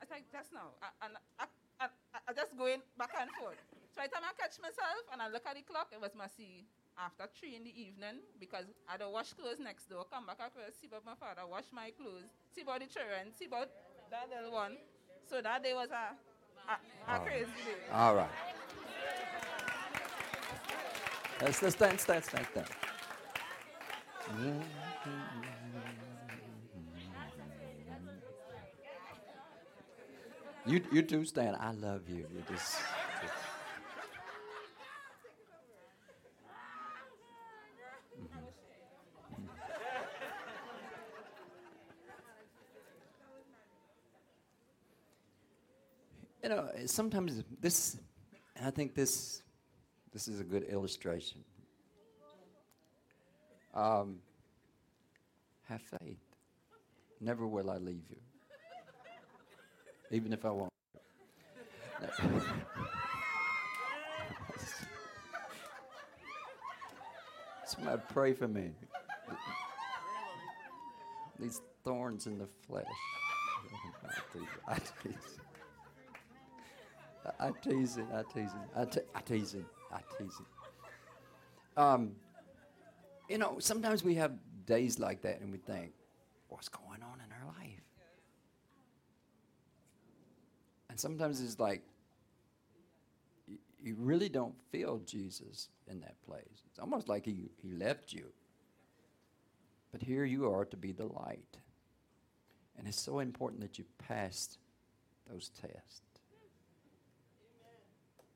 [0.00, 0.74] I was like, just now.
[0.82, 1.06] I, I,
[1.38, 1.86] I, I,
[2.26, 3.58] I just going back and forth.
[3.94, 6.10] So by the time I catch myself and I look at the clock, it was
[6.18, 6.66] must see
[6.98, 10.04] after three in the evening because I don't wash clothes next door.
[10.10, 13.46] Come back across, see about my father, wash my clothes, see about the children, see
[13.46, 13.70] about
[14.10, 14.78] that little one.
[15.30, 16.10] So that day was a,
[16.66, 16.74] a,
[17.14, 17.54] a crazy right.
[17.54, 17.94] day.
[17.94, 18.34] All right.
[21.40, 22.66] Let's just stand, stand, stand, stand.
[30.66, 31.54] You, you two stand.
[31.60, 32.26] I love you.
[32.34, 32.74] You just.
[46.44, 47.96] You know, sometimes this,
[48.62, 49.42] I think this,
[50.12, 51.42] this is a good illustration.
[53.72, 54.18] Um,
[55.62, 56.18] have faith.
[57.18, 58.18] Never will I leave you,
[60.10, 60.70] even if I want.
[67.64, 68.72] Somebody pray for me.
[71.40, 72.84] These thorns in the flesh.
[77.44, 77.98] I tease.
[77.98, 78.06] It.
[78.12, 78.70] I tease it.
[78.74, 79.64] I, te- I tease it.
[79.92, 81.80] I tease it.
[81.80, 82.12] Um,
[83.28, 84.32] you know, sometimes we have
[84.64, 85.92] days like that and we think,
[86.48, 87.80] what's going on in our life?
[90.88, 91.82] And sometimes it's like,
[93.46, 96.62] y- you really don't feel Jesus in that place.
[96.70, 98.26] It's almost like he, he left you.
[99.92, 101.58] But here you are to be the light.
[102.78, 104.58] And it's so important that you passed
[105.30, 106.13] those tests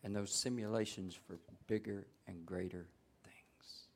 [0.04, 2.86] and those simulations for bigger and greater
[3.24, 3.86] things.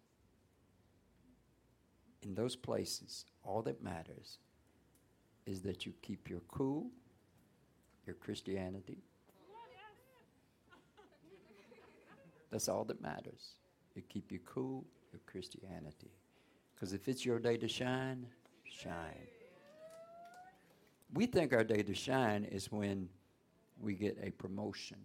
[2.23, 4.39] In those places, all that matters
[5.47, 6.87] is that you keep your cool,
[8.07, 8.99] your Christianity.
[12.51, 13.55] That's all that matters.
[13.95, 16.11] You keep your cool, your Christianity.
[16.75, 18.27] Because if it's your day to shine,
[18.65, 19.27] shine.
[21.15, 23.09] We think our day to shine is when
[23.81, 24.99] we get a promotion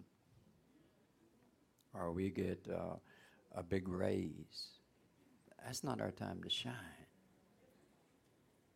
[1.94, 2.96] or we get uh,
[3.54, 4.78] a big raise.
[5.64, 6.72] That's not our time to shine.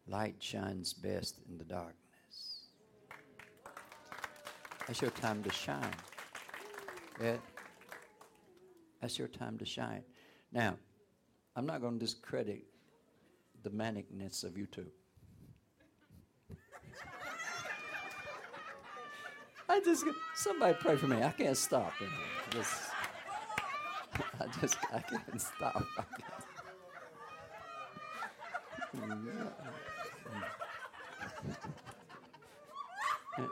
[0.06, 1.96] Light shines best in the darkness.
[4.86, 5.94] That's your time to shine.
[9.00, 10.02] That's your time to shine.
[10.52, 10.76] Now,
[11.56, 12.64] I'm not going to discredit
[13.62, 14.86] the manicness of you two.
[19.68, 21.22] I just somebody pray for me.
[21.22, 21.92] I can't stop.
[22.50, 22.91] Just,
[24.40, 25.84] I just I can't stop.
[25.98, 26.04] I
[33.36, 33.50] can't.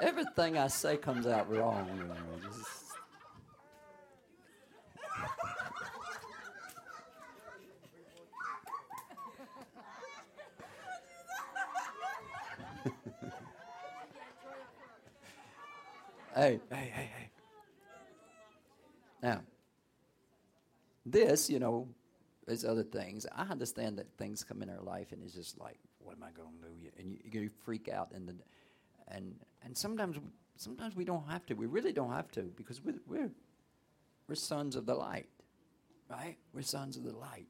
[0.00, 1.88] Everything I say comes out wrong.
[1.96, 2.14] You know,
[2.48, 2.84] just-
[16.36, 17.30] hey, hey, hey, hey.
[19.22, 19.40] Now,
[21.26, 21.88] this, you know,
[22.46, 23.26] there's other things.
[23.34, 26.30] I understand that things come in our life and it's just like, what am I
[26.32, 26.90] going to do?
[26.98, 28.34] And you, you freak out, and the,
[29.08, 29.34] and
[29.64, 30.18] and sometimes
[30.56, 31.54] sometimes we don't have to.
[31.54, 33.30] We really don't have to because we're we're,
[34.28, 35.28] we're sons of the light,
[36.10, 36.36] right?
[36.52, 37.46] We're sons of the light,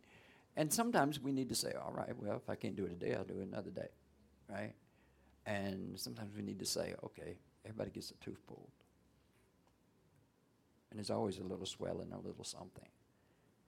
[0.57, 3.15] and sometimes we need to say, all right, well, if I can't do it today,
[3.15, 3.89] I'll do it another day,
[4.49, 4.74] right?
[5.47, 8.70] And sometimes we need to say, okay, everybody gets a tooth pulled,
[10.90, 12.89] and there's always a little swelling, a little something,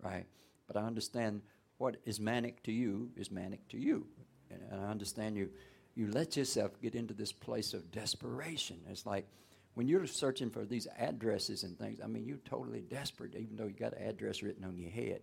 [0.02, 0.26] right?
[0.66, 1.42] But I understand
[1.78, 4.06] what is manic to you is manic to you.
[4.50, 5.50] And I understand you,
[5.94, 8.80] you let yourself get into this place of desperation.
[8.88, 9.26] It's like
[9.74, 13.66] when you're searching for these addresses and things, I mean, you're totally desperate, even though
[13.66, 15.20] you got an address written on your head.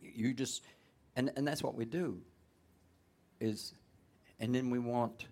[0.00, 0.62] You just,
[1.16, 2.22] and, and that's what we do.
[3.40, 3.74] Is,
[4.38, 5.26] and then we want,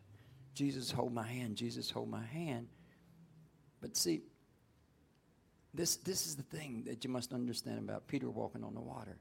[0.55, 2.69] Jesus, hold my hand, Jesus, hold my hand.
[3.81, 4.23] But see,
[5.79, 9.17] this, this is the thing that you must understand about Peter walking on the water.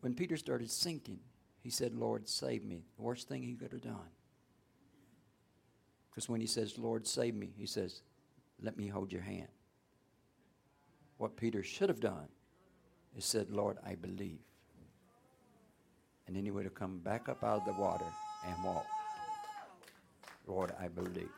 [0.00, 1.18] When Peter started sinking,
[1.60, 2.86] he said, Lord, save me.
[2.96, 4.08] The worst thing he could have done.
[6.08, 8.00] Because when he says, Lord, save me, he says,
[8.62, 9.48] let me hold your hand.
[11.18, 12.28] What Peter should have done
[13.14, 14.40] is said, Lord, I believe.
[16.26, 18.06] And then he would have come back up out of the water
[18.46, 18.86] and walked.
[20.46, 21.28] Lord, I believe.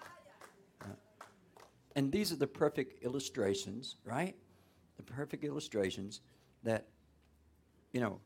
[1.97, 4.37] And these are the perfect illustrations, right?
[4.99, 6.21] The perfect illustrations
[6.63, 6.87] that,
[7.93, 8.21] you know,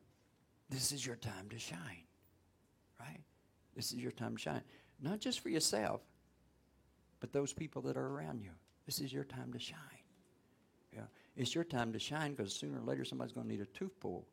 [0.68, 2.04] this is your time to shine,
[2.98, 3.20] right?
[3.74, 4.62] This is your time to shine.
[5.00, 6.02] Not just for yourself,
[7.20, 8.50] but those people that are around you.
[8.86, 9.78] This is your time to shine.
[10.92, 11.02] Yeah.
[11.36, 13.98] It's your time to shine because sooner or later somebody's going to need a tooth
[14.00, 14.26] pulled.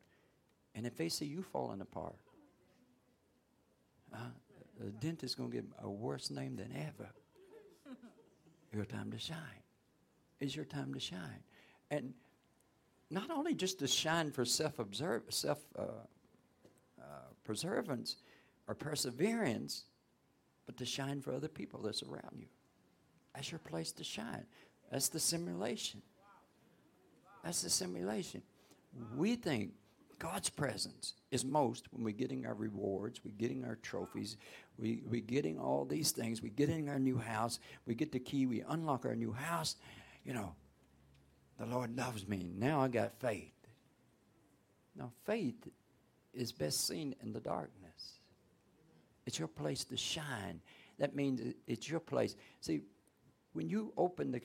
[0.74, 2.16] And if they see you falling apart,
[4.12, 4.18] uh,
[4.80, 7.10] the dentist's going to give a worse name than ever.
[8.72, 9.62] Your time to shine.
[10.40, 11.42] It's your time to shine.
[11.90, 12.14] And
[13.10, 17.04] not only just to shine for self-observe, self uh, uh,
[18.68, 19.84] or perseverance,
[20.66, 22.46] but to shine for other people that's around you.
[23.34, 24.44] That's your place to shine.
[24.90, 26.02] That's the simulation.
[27.42, 28.42] That's the simulation.
[29.16, 29.72] We think
[30.18, 34.36] God's presence is most when we're getting our rewards, we're getting our trophies,
[34.78, 38.46] we, we're getting all these things, we're getting our new house, we get the key,
[38.46, 39.76] we unlock our new house.
[40.24, 40.54] You know,
[41.58, 42.50] the Lord loves me.
[42.56, 43.52] Now I got faith.
[44.96, 45.68] Now, faith
[46.32, 48.20] is best seen in the darkness.
[49.26, 50.60] It's your place to shine.
[50.98, 52.36] That means it's your place.
[52.60, 52.80] See,
[53.52, 54.40] when you open the,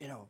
[0.00, 0.28] you know,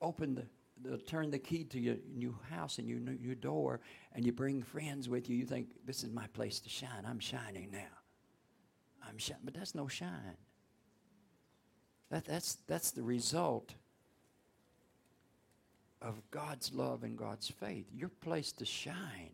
[0.00, 0.44] open the
[0.82, 3.80] the, turn the key to your new house and your, your door
[4.14, 7.04] and you bring friends with you, you think, this is my place to shine.
[7.06, 8.01] I'm shining now.
[9.08, 9.42] I'm shining.
[9.44, 10.36] But that's no shine.
[12.10, 13.74] That, that's, that's the result
[16.00, 17.86] of God's love and God's faith.
[17.94, 19.32] Your place to shine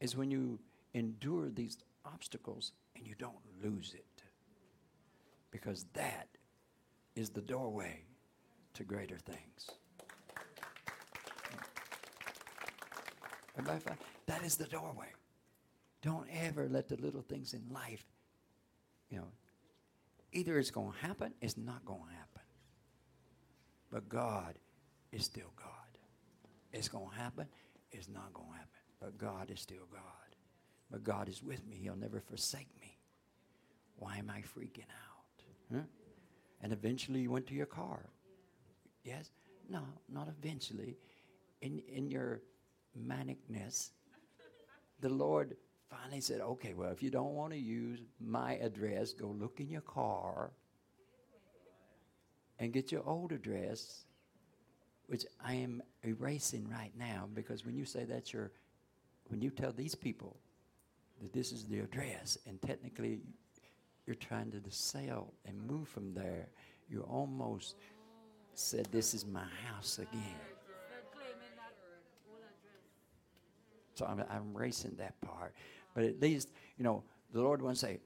[0.00, 0.58] is when you
[0.92, 4.22] endure these obstacles and you don't lose it.
[5.50, 6.28] Because that
[7.16, 8.02] is the doorway
[8.74, 9.70] to greater things.
[14.26, 15.08] That is the doorway.
[16.04, 18.04] Don't ever let the little things in life,
[19.08, 19.28] you know,
[20.32, 22.42] either it's going to happen, it's not going to happen.
[23.90, 24.58] But God
[25.12, 25.70] is still God.
[26.74, 27.46] It's going to happen,
[27.90, 28.68] it's not going to happen.
[29.00, 30.02] But God is still God.
[30.90, 31.76] But God is with me.
[31.82, 32.98] He'll never forsake me.
[33.96, 35.74] Why am I freaking out?
[35.74, 35.82] Huh?
[36.60, 38.10] And eventually you went to your car.
[39.04, 39.30] Yes?
[39.70, 39.80] No,
[40.12, 40.98] not eventually.
[41.62, 42.42] In, in your
[42.94, 43.88] manicness,
[45.00, 45.56] the Lord
[45.90, 49.68] finally said, okay, well, if you don't want to use my address, go look in
[49.68, 50.50] your car
[52.58, 54.04] and get your old address,
[55.06, 58.52] which I am erasing right now because when you say that's your,
[59.28, 60.36] when you tell these people
[61.22, 63.20] that this is the address and technically
[64.06, 66.48] you're trying to sell and move from there,
[66.88, 67.76] you're almost
[68.54, 70.53] said, This is my house again.
[73.94, 75.54] So I'm, I'm racing that part.
[75.94, 78.00] But at least, you know, the Lord wants to say,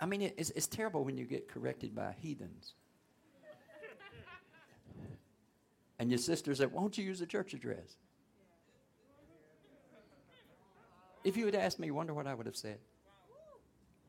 [0.00, 2.74] I mean, it's, it's terrible when you get corrected by heathens.
[5.98, 7.96] and your sister said, Won't you use the church address?
[11.22, 12.78] If you had asked me, wonder what I would have said.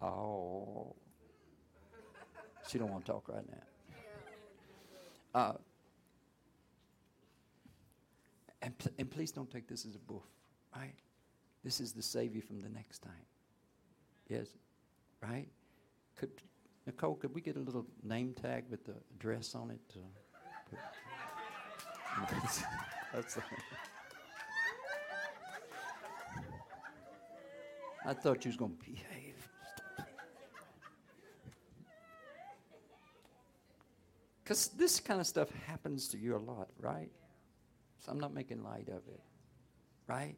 [0.01, 0.95] Oh.
[2.67, 3.57] She don't want to talk right now.
[5.33, 5.53] Uh,
[8.61, 10.23] and, and please don't take this as a boof,
[10.75, 10.93] right?
[11.63, 13.13] This is the Savior from the next time.
[14.27, 14.47] Yes,
[15.21, 15.47] right?
[16.15, 16.31] Could
[16.85, 19.95] Nicole, could we get a little name tag with the address on it?
[19.95, 20.77] Uh,
[22.31, 22.63] that's,
[23.13, 23.37] that's
[28.05, 29.49] I thought you was going to behave.
[34.43, 37.09] Because this kind of stuff happens to you a lot, right?
[37.97, 39.21] So I'm not making light of it,
[40.05, 40.35] right?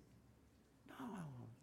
[1.00, 1.06] No,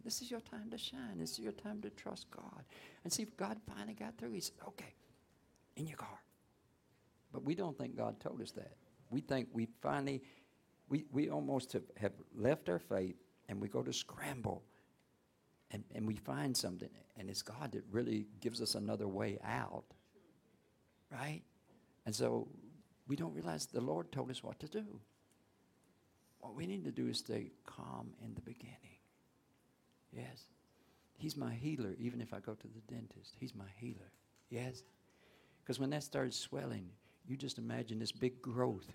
[0.03, 1.17] this is your time to shine.
[1.17, 2.63] This is your time to trust God.
[3.03, 4.93] And see, if God finally got through, He said, okay,
[5.75, 6.21] in your car.
[7.31, 8.75] But we don't think God told us that.
[9.09, 10.23] We think we finally,
[10.89, 13.15] we, we almost have, have left our faith
[13.49, 14.63] and we go to scramble
[15.71, 16.89] and, and we find something.
[17.17, 19.83] And it's God that really gives us another way out,
[21.11, 21.41] right?
[22.05, 22.47] And so
[23.07, 24.99] we don't realize the Lord told us what to do.
[26.39, 28.94] What we need to do is stay calm in the beginning.
[30.15, 30.45] Yes.
[31.17, 33.35] He's my healer, even if I go to the dentist.
[33.39, 34.11] He's my healer.
[34.49, 34.83] Yes.
[35.63, 36.89] Because when that starts swelling,
[37.27, 38.91] you just imagine this big growth.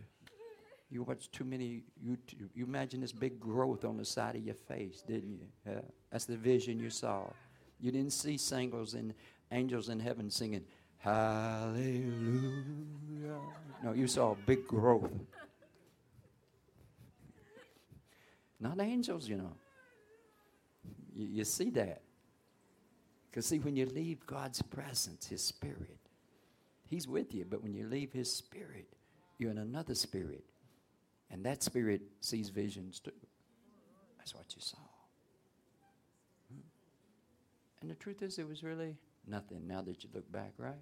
[0.91, 2.49] You watch too many YouTube.
[2.55, 5.47] You imagine this big growth on the side of your face, didn't you?
[5.67, 5.81] Yeah.
[6.11, 7.25] That's the vision you saw.
[7.81, 9.15] You didn't see singles and
[9.53, 10.65] angels in heaven singing,
[11.01, 12.13] Hallelujah.
[13.83, 15.11] No, you saw a big growth.
[18.61, 19.53] Not angels, you know.
[21.21, 22.01] You, you see that.
[23.31, 25.99] Because, see, when you leave God's presence, His Spirit,
[26.87, 28.89] He's with you, but when you leave His Spirit,
[29.39, 30.45] you're in another spirit.
[31.31, 33.13] And that spirit sees visions too.
[34.19, 34.79] That's what you saw.
[36.53, 36.61] Hmm.
[37.83, 38.97] And the truth is, it was really
[39.29, 40.75] nothing now that you look back, right?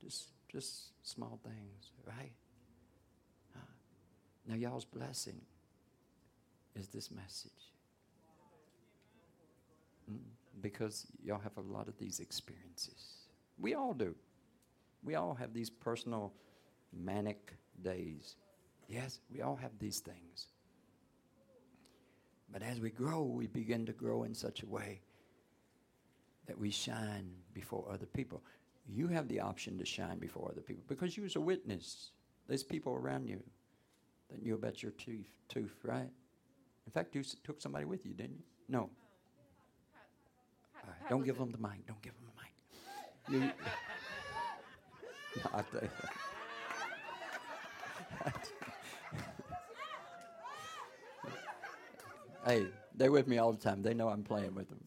[0.00, 2.32] Just, just small things, right?
[4.46, 5.40] Now, y'all's blessing
[6.78, 7.50] is this message.
[10.60, 13.28] Because y'all have a lot of these experiences.
[13.58, 14.14] We all do.
[15.02, 16.32] We all have these personal
[16.92, 18.36] manic days.
[18.88, 20.48] Yes, we all have these things.
[22.52, 25.00] But as we grow, we begin to grow in such a way
[26.46, 28.42] that we shine before other people.
[28.86, 32.10] you have the option to shine before other people because you was a witness.
[32.46, 33.42] There's people around you
[34.30, 36.10] that knew about your tooth, tooth, right?
[36.86, 38.44] In fact, you took somebody with you, didn't you?
[38.68, 38.90] No.
[40.86, 41.86] Right, don't give them the mic.
[41.86, 42.52] Don't give them the mic.
[43.28, 43.40] You,
[45.42, 45.90] no, I'll tell you.
[52.46, 53.82] hey, they're with me all the time.
[53.82, 54.80] They know I'm playing with them.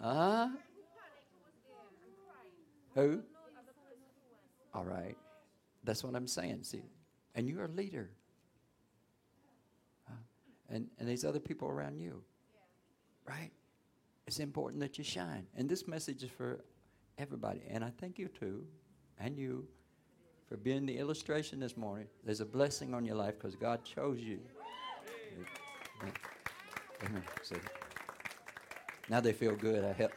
[0.00, 0.48] Huh?
[2.94, 3.22] Who?
[4.74, 5.16] All right.
[5.84, 6.64] That's what I'm saying.
[6.64, 6.82] See,
[7.34, 8.10] and you're a leader.
[10.08, 10.14] Huh?
[10.68, 12.22] And and these other people around you.
[13.26, 13.50] Right?
[14.26, 15.46] It's important that you shine.
[15.56, 16.60] And this message is for
[17.18, 17.62] everybody.
[17.68, 18.64] And I thank you too,
[19.18, 19.66] and you,
[20.48, 22.06] for being the illustration this morning.
[22.24, 24.40] There's a blessing on your life because God chose you.
[26.02, 26.12] Amen.
[27.04, 27.22] Amen.
[29.08, 29.84] Now they feel good.
[29.84, 30.12] I help.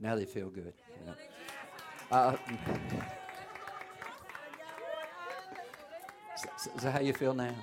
[0.00, 0.72] Now they feel good.
[2.10, 2.36] Uh,
[6.60, 7.54] so, so- how you feel now?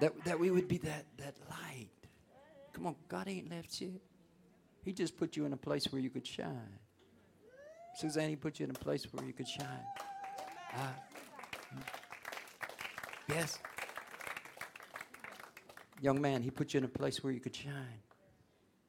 [0.00, 1.88] That, that we would be that, that light.
[2.74, 3.98] Come on, God ain't left you.
[4.84, 6.78] He just put you in a place where you could shine.
[7.96, 9.84] Suzanne, he put you in a place where you could shine.
[10.74, 10.94] Ah.
[13.28, 13.58] yes.
[16.02, 18.02] Young man, he put you in a place where you could shine.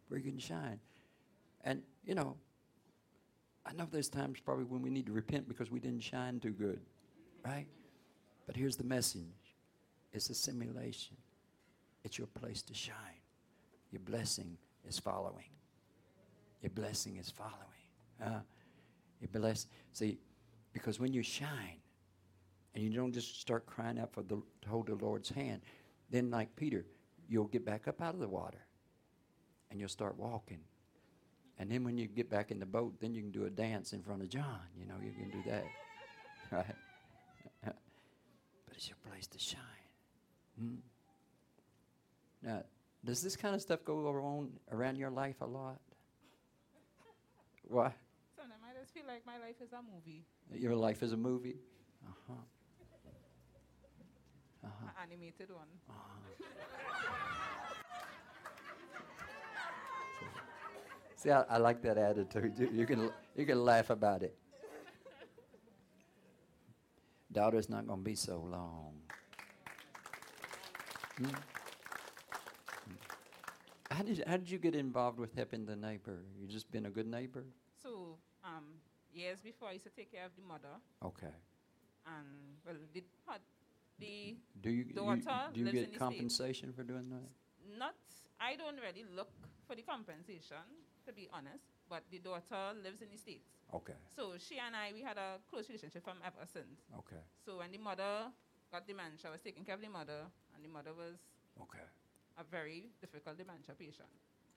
[0.09, 0.79] Where you can shine.
[1.63, 2.35] And, you know,
[3.65, 6.51] I know there's times probably when we need to repent because we didn't shine too
[6.51, 6.81] good.
[7.47, 7.67] Right?
[8.45, 9.23] But here's the message
[10.13, 11.15] it's a simulation,
[12.03, 12.95] it's your place to shine.
[13.91, 14.57] Your blessing
[14.87, 15.49] is following.
[16.61, 17.55] Your blessing is following.
[18.23, 18.41] Uh,
[19.21, 19.67] you bless.
[19.93, 20.17] See,
[20.73, 21.79] because when you shine,
[22.75, 25.61] and you don't just start crying out for the to hold the Lord's hand,
[26.09, 26.85] then like Peter,
[27.29, 28.65] you'll get back up out of the water,
[29.71, 30.59] and you'll start walking.
[31.59, 33.93] And then when you get back in the boat, then you can do a dance
[33.93, 34.59] in front of John.
[34.77, 35.63] You know, you can do that,
[36.51, 36.75] right?
[38.77, 39.59] But it's your place to shine.
[40.59, 40.75] Hmm?
[42.43, 42.63] Now,
[43.03, 45.79] does this kind of stuff go on around your life a lot?
[47.63, 47.91] Why?
[48.35, 51.55] Sometimes I just feel like my life is a movie, Your life is a movie?
[52.07, 52.33] Uh-huh.
[54.63, 54.85] Uh-huh.
[54.85, 55.67] an animated one.
[61.15, 62.53] See, I, I like that attitude.
[62.59, 64.37] You, you can you can laugh about it.
[67.31, 68.93] Daughter's not going to be so long.
[71.17, 71.25] Hmm?
[71.25, 72.93] Hmm.
[73.91, 76.19] How did how did you get involved with helping the neighbor?
[76.39, 77.43] You just been a good neighbor?
[77.81, 78.65] So, um,
[79.13, 81.33] years before, I used to take care of the mother, Okay.
[82.05, 82.27] and
[82.65, 83.03] well, the
[83.99, 84.93] the Do you, you
[85.53, 87.77] do you get compensation for doing that?
[87.77, 87.95] not.
[88.39, 89.31] I don't really look
[89.67, 90.61] for the compensation,
[91.07, 91.65] to be honest.
[91.89, 93.93] But the daughter lives in the states, Okay.
[94.15, 96.81] so she and I we had a close relationship from ever since.
[96.99, 97.21] Okay.
[97.45, 98.27] So when the mother
[98.71, 101.15] got dementia, I was taking care of the mother, and the mother was
[101.61, 101.83] Okay.
[102.37, 104.09] a very difficult dementia patient.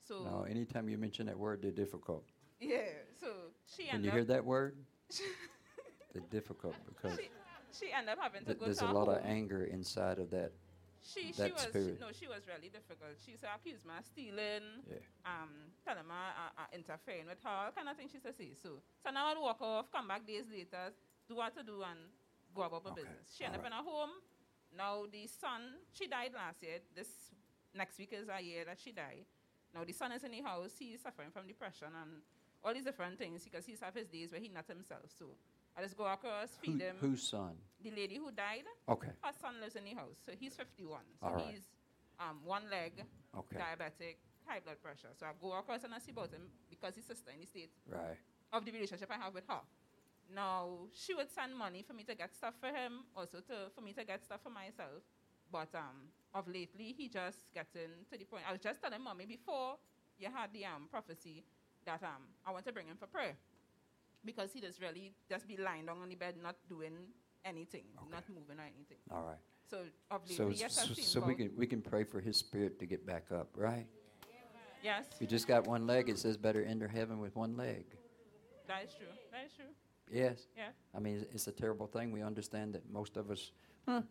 [0.03, 2.25] So Now, anytime you mention that word, they're difficult.
[2.61, 4.75] yeah, so she When ended you up hear that word,
[6.13, 7.29] they're difficult because she,
[7.87, 10.19] she ended up having to th- go there's to a her lot of anger inside
[10.19, 10.53] of that.
[11.03, 11.99] She, she was spirit.
[12.01, 13.17] No, she was really difficult.
[13.25, 15.01] She used to accuse me of stealing, Yeah.
[15.25, 18.33] um, telling me uh, uh, interfering with her, all kind of things she used to
[18.37, 18.53] say.
[18.55, 20.93] So, so now I'd walk off, come back days later,
[21.29, 21.99] do what to do, and
[22.55, 23.33] go about my Okay, business.
[23.37, 23.81] She ended up alright.
[23.81, 24.11] in a home.
[24.77, 26.79] Now the son, she died last year.
[26.95, 27.09] This
[27.75, 29.25] next week is a year that she died.
[29.75, 30.73] Now the son is in the house.
[30.79, 32.23] He's suffering from depression and
[32.63, 35.09] all these different things because he's have his days where he not himself.
[35.19, 35.27] So
[35.77, 36.97] I just go across, Who, feed him.
[37.01, 37.57] whose son?
[37.83, 39.09] The lady who died, Okay.
[39.23, 41.01] her son lives in the house, so he's 51.
[41.21, 41.45] So All right.
[41.47, 41.63] he's
[42.19, 42.93] um, one leg,
[43.37, 43.57] Okay.
[43.57, 44.17] diabetic,
[44.47, 45.09] high blood pressure.
[45.19, 47.77] So I go across and I see about him because his sister in the States
[47.89, 48.19] Right.
[48.53, 49.61] of the relationship I have with her.
[50.35, 53.81] Now, she would send money for me to get stuff for him, also to, for
[53.81, 55.03] me to get stuff for myself.
[55.51, 58.45] But um, of lately, he just getting to the point.
[58.49, 59.77] I was just telling mommy before
[60.19, 61.43] you had the um, prophecy
[61.85, 63.35] that um, I want to bring him for prayer
[64.25, 66.93] because he just really just be lying down on the bed, not doing
[67.45, 68.99] anything, not moving or anything.
[69.11, 69.39] All right.
[69.71, 69.79] So
[70.11, 73.07] obviously, So, yes, so, so we can we can pray for his spirit to get
[73.07, 73.87] back up, right?
[74.83, 77.85] Yes, If you just got one leg, it says better enter heaven with one leg.
[78.67, 79.07] that is true.
[79.31, 79.67] That is true.
[80.11, 80.47] Yes.
[80.57, 80.71] Yeah.
[80.95, 82.13] I mean, it's- it's a terrible thing.
[82.13, 83.53] We understand that most of us,
[83.87, 84.03] huh,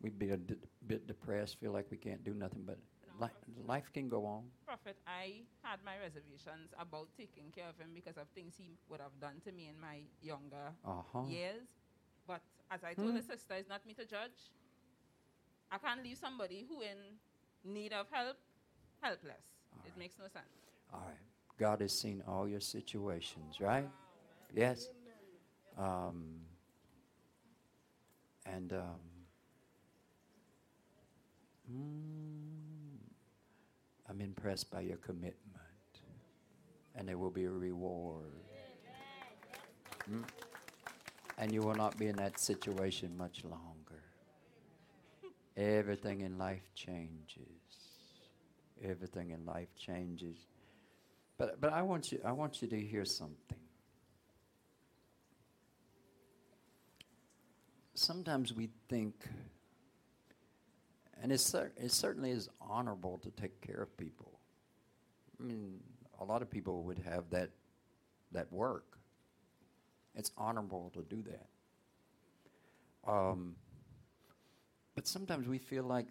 [0.00, 0.56] we'd be a d-
[0.86, 2.78] bit depressed, feel like we can't do nothing, but
[3.20, 4.44] li- life can go on.
[4.66, 9.00] Prophet, I had my reservations about taking care of him because of things he would
[9.00, 11.22] have done to me in my younger Uh huh.
[11.28, 11.68] years.
[12.26, 13.16] But as I told Hmm.
[13.16, 14.50] the sister, it's not me to judge.
[15.70, 17.18] I can't leave somebody who in
[17.64, 18.36] need of help
[19.02, 19.44] helpless.
[19.84, 20.54] it makes no sense.
[20.92, 21.18] All right.
[21.58, 23.88] God has seen all your situations, right?
[24.54, 24.88] Yes.
[25.76, 26.40] Um,
[28.46, 29.00] and um,
[31.70, 32.43] mm,
[34.14, 35.34] I'm impressed by your commitment,
[36.94, 38.30] and there will be a reward.
[40.08, 40.22] Mm.
[41.38, 44.02] And you will not be in that situation much longer.
[45.56, 47.48] Everything in life changes.
[48.84, 50.36] Everything in life changes.
[51.36, 53.58] But but I want you I want you to hear something.
[57.94, 59.14] Sometimes we think
[61.24, 61.40] and it
[61.90, 64.38] certainly is honorable to take care of people.
[65.40, 65.80] I mean,
[66.20, 67.48] a lot of people would have that
[68.32, 68.98] that work.
[70.14, 73.10] It's honorable to do that.
[73.10, 73.56] Um,
[74.94, 76.08] but sometimes we feel like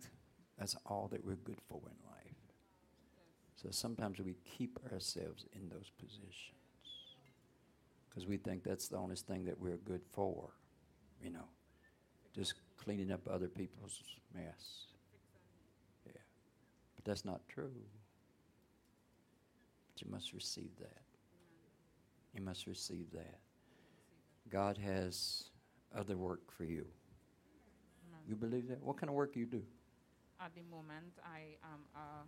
[0.58, 2.36] that's all that we're good for in life.
[3.56, 6.34] So sometimes we keep ourselves in those positions
[8.10, 10.50] because we think that's the only thing that we're good for,
[11.24, 11.46] you know,
[12.36, 14.02] just cleaning up other people's
[14.34, 14.93] mess.
[17.04, 17.72] But that's not true.
[19.94, 21.04] But you must receive that.
[22.34, 23.40] You must receive that.
[24.50, 25.50] God has
[25.96, 26.86] other work for you.
[26.86, 28.30] Mm-hmm.
[28.30, 28.82] You believe that?
[28.82, 29.62] What kind of work you do?
[30.40, 32.26] At the moment, I am a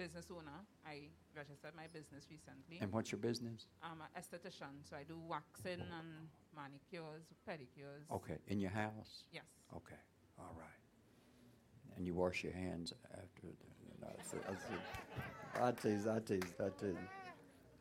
[0.00, 0.64] business owner.
[0.86, 2.78] I registered my business recently.
[2.80, 3.66] And what's your business?
[3.82, 8.08] I'm an esthetician, so I do waxing and manicures, pedicures.
[8.12, 9.24] Okay, in your house?
[9.32, 9.44] Yes.
[9.76, 10.00] Okay,
[10.38, 11.96] all right.
[11.96, 13.77] And you wash your hands after the.
[14.00, 15.60] No, I see, I see.
[15.60, 16.96] I tease, I tease, I tease.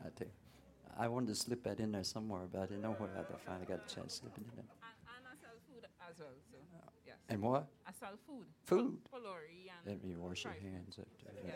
[0.04, 0.28] I tease.
[1.00, 3.66] I wanted to slip that in there somewhere, but I didn't know where I finally
[3.68, 4.66] got a chance to slip it in there.
[4.82, 6.58] And, and I sell food as well, so
[7.06, 7.16] yes.
[7.30, 7.68] And what?
[7.86, 8.46] I sell food.
[8.64, 8.98] Food.
[9.14, 11.34] Pholourie and Let me wash your hands after.
[11.46, 11.56] Yes.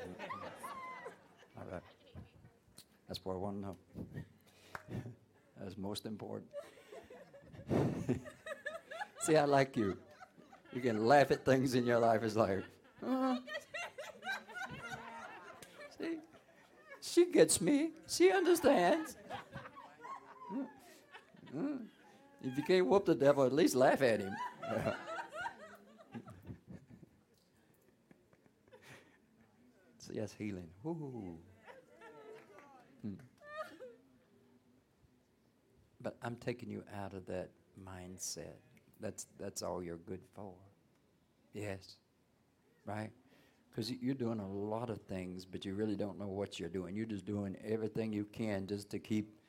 [1.57, 1.81] All right.
[3.07, 3.77] That's what I want to know.
[5.59, 6.49] That's most important.
[9.21, 9.97] See, I like you.
[10.73, 12.23] You can laugh at things in your life.
[12.23, 12.63] It's like,
[13.05, 13.38] uh,
[16.01, 16.17] see,
[17.01, 17.91] she gets me.
[18.07, 19.17] She understands.
[20.53, 20.67] Mm,
[21.55, 21.79] mm.
[22.43, 24.35] If you can't whoop the devil, at least laugh at him.
[30.01, 30.67] So yes, healing.
[30.83, 31.37] Woo.
[33.01, 33.13] Hmm.
[36.01, 37.51] But I'm taking you out of that
[37.87, 38.57] mindset.
[38.99, 40.53] That's that's all you're good for.
[41.53, 41.97] Yes.
[42.85, 43.11] Right?
[43.72, 46.95] Because you're doing a lot of things, but you really don't know what you're doing.
[46.95, 49.39] You're just doing everything you can just to keep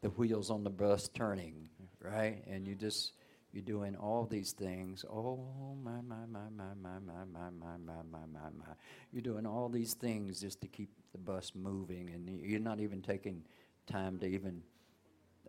[0.00, 1.68] the wheels on the bus turning,
[2.00, 2.42] right?
[2.48, 3.12] And you just
[3.52, 5.04] you're doing all these things.
[5.10, 8.64] Oh my my my my my my my my my my my my.
[9.12, 13.02] You're doing all these things just to keep the bus moving, and you're not even
[13.02, 13.42] taking
[13.86, 14.62] time to even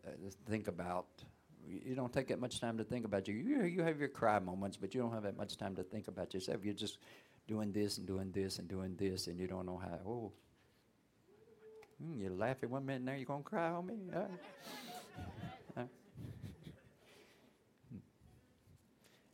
[0.06, 0.12] uh,
[0.48, 1.08] think about.
[1.68, 3.36] You don't take that much time to think about you.
[3.36, 6.08] You you have your cry moments, but you don't have that much time to think
[6.08, 6.64] about yourself.
[6.64, 6.98] You're just
[7.50, 9.98] doing this and doing this and doing this, and you don't know how.
[10.08, 10.32] Oh,
[12.02, 13.96] mm, you're laughing one minute, now you're gonna cry on me.
[14.14, 14.26] Huh?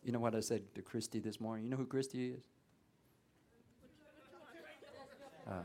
[0.05, 1.65] You know what I said to Christy this morning?
[1.65, 2.43] You know who Christy is?
[5.47, 5.63] Uh,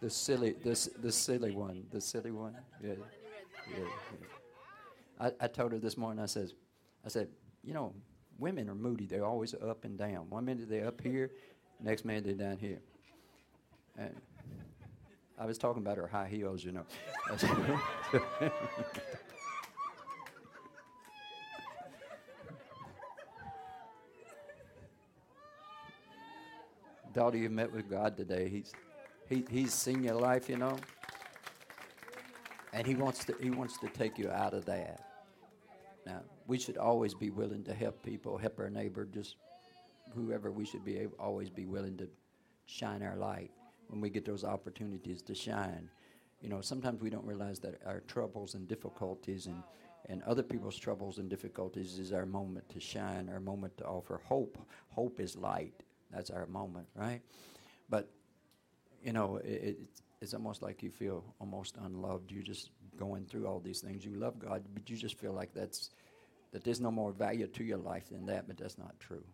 [0.00, 2.56] the silly, the, the silly one, the silly one.
[2.82, 2.94] Yeah,
[3.70, 3.84] yeah.
[5.20, 5.26] yeah.
[5.40, 6.20] I, I told her this morning.
[6.20, 6.54] I says,
[7.06, 7.28] I said,
[7.62, 7.94] you know,
[8.40, 9.06] women are moody.
[9.06, 10.28] They're always up and down.
[10.30, 11.30] One minute they're up here,
[11.78, 12.80] next minute they're down here.
[13.96, 14.14] And
[15.38, 16.84] I was talking about her high heels, you know.
[27.12, 28.48] Daughter, you met with God today.
[28.48, 28.72] He's
[29.28, 30.76] he, he's seen your life, you know.
[32.72, 35.00] And he wants to he wants to take you out of that.
[36.06, 39.36] Now, we should always be willing to help people, help our neighbor, just
[40.12, 42.08] whoever we should be able, always be willing to
[42.66, 43.52] shine our light
[43.86, 45.88] when we get those opportunities to shine.
[46.42, 49.62] You know, sometimes we don't realize that our troubles and difficulties and,
[50.08, 54.20] and other people's troubles and difficulties is our moment to shine, our moment to offer
[54.24, 54.58] hope.
[54.88, 55.84] Hope is light.
[56.10, 57.20] That's our moment, right?
[57.88, 58.10] But,
[59.04, 62.32] you know, it, it, it's, it's almost like you feel almost unloved.
[62.32, 64.04] You're just going through all these things.
[64.04, 65.90] You love God, but you just feel like that's
[66.52, 69.24] that there's no more value to your life than that, but that's not true.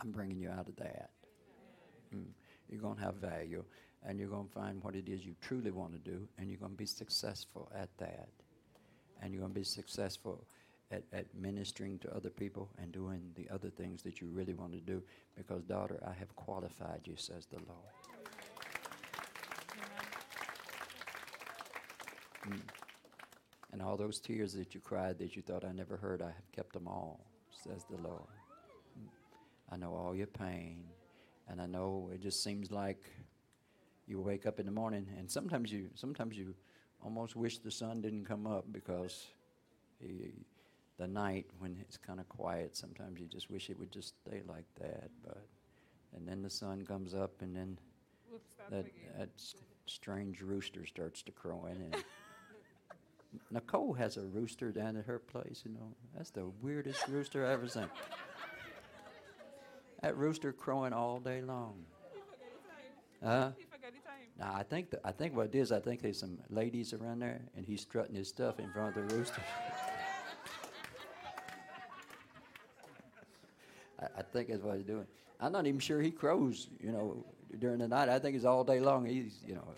[0.00, 1.10] I'm bringing you out of that.
[2.14, 2.24] Mm.
[2.70, 3.64] You're going to have value,
[4.06, 6.58] and you're going to find what it is you truly want to do, and you're
[6.60, 8.28] going to be successful at that.
[9.22, 10.44] and you're going to be successful
[10.90, 14.72] at, at ministering to other people and doing the other things that you really want
[14.72, 15.02] to do
[15.36, 17.94] because, daughter, I have qualified you, says the Lord.
[22.48, 22.60] Mm.
[23.72, 26.52] And all those tears that you cried that you thought I never heard, I have
[26.52, 27.20] kept them all,
[27.50, 28.22] says the Lord.
[29.70, 30.84] I know all your pain,
[31.48, 33.04] and I know it just seems like
[34.06, 36.54] you wake up in the morning, and sometimes you sometimes you
[37.04, 39.26] almost wish the sun didn't come up because
[40.00, 40.32] he,
[40.98, 44.40] the night when it's kind of quiet, sometimes you just wish it would just stay
[44.48, 45.10] like that.
[45.22, 45.46] But
[46.16, 47.78] and then the sun comes up, and then
[48.70, 48.86] that,
[49.18, 49.28] that
[49.86, 51.76] strange rooster starts to crowing.
[51.92, 51.94] And
[53.50, 55.62] Nicole has a rooster down at her place.
[55.64, 57.90] You know, that's the weirdest rooster I've ever seen.
[60.02, 61.84] That rooster crowing all day long.
[63.22, 63.50] Huh?
[64.38, 67.18] Now I think the, I think what it is, I think there's some ladies around
[67.20, 69.42] there, and he's strutting his stuff in front of the rooster.
[74.00, 75.06] I, I, think that's what he's doing.
[75.40, 77.26] I'm not even sure he crows, you know,
[77.58, 78.08] during the night.
[78.08, 79.04] I think it's all day long.
[79.06, 79.74] He's, you know,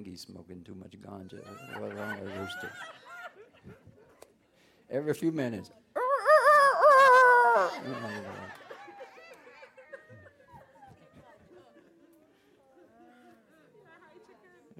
[0.00, 1.40] think he's smoking too much ganja.
[4.90, 5.70] Every few minutes.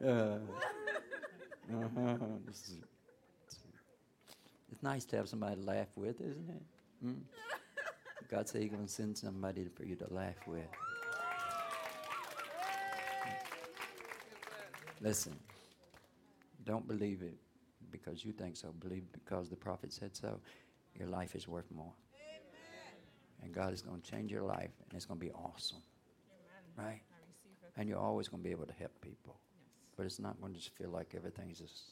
[0.02, 0.38] Uh,
[1.70, 2.26] uh-huh.
[2.48, 2.72] It's,
[4.72, 7.06] it's nice to have somebody to laugh with, isn't it?
[7.06, 7.16] Mm?
[8.30, 10.64] God said He's going to send somebody for you to laugh with.
[15.00, 15.36] Listen,
[16.64, 17.36] don't believe it
[17.90, 18.72] because you think so.
[18.80, 20.40] Believe because the prophet said so.
[20.98, 21.92] Your life is worth more.
[23.42, 25.82] And God is going to change your life, and it's going to be awesome.
[26.76, 27.00] Right?
[27.76, 29.40] And you're always going to be able to help people
[30.00, 31.90] but it's not going to just feel like everything's just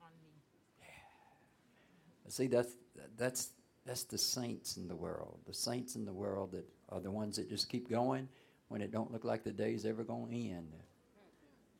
[0.00, 0.30] on me.
[0.78, 2.30] Yeah.
[2.30, 2.76] See, that's
[3.18, 3.48] that's
[3.84, 5.40] that's the saints in the world.
[5.48, 8.28] The saints in the world that are the ones that just keep going
[8.68, 10.68] when it don't look like the day's ever going to end,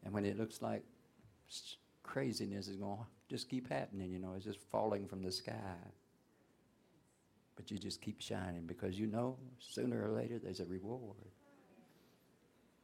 [0.04, 0.82] and when it looks like
[2.02, 4.10] craziness is going to just keep happening.
[4.10, 5.76] You know, it's just falling from the sky.
[7.56, 11.16] But you just keep shining because you know sooner or later there's a reward.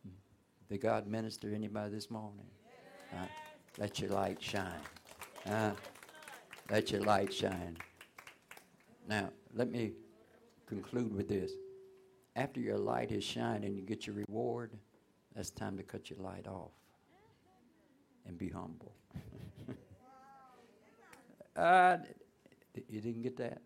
[0.05, 0.15] Hmm.
[0.69, 2.47] Did God minister anybody this morning?
[3.13, 3.27] Uh,
[3.79, 4.81] let your light shine.
[5.49, 5.71] Uh,
[6.71, 7.79] let your light shine.
[9.09, 9.93] Now, let me
[10.67, 11.53] conclude with this.
[12.35, 14.73] After your light is shining and you get your reward,
[15.35, 16.73] that's time to cut your light off
[18.27, 18.93] and be humble.
[21.57, 21.99] uh,
[22.89, 23.63] you didn't get that?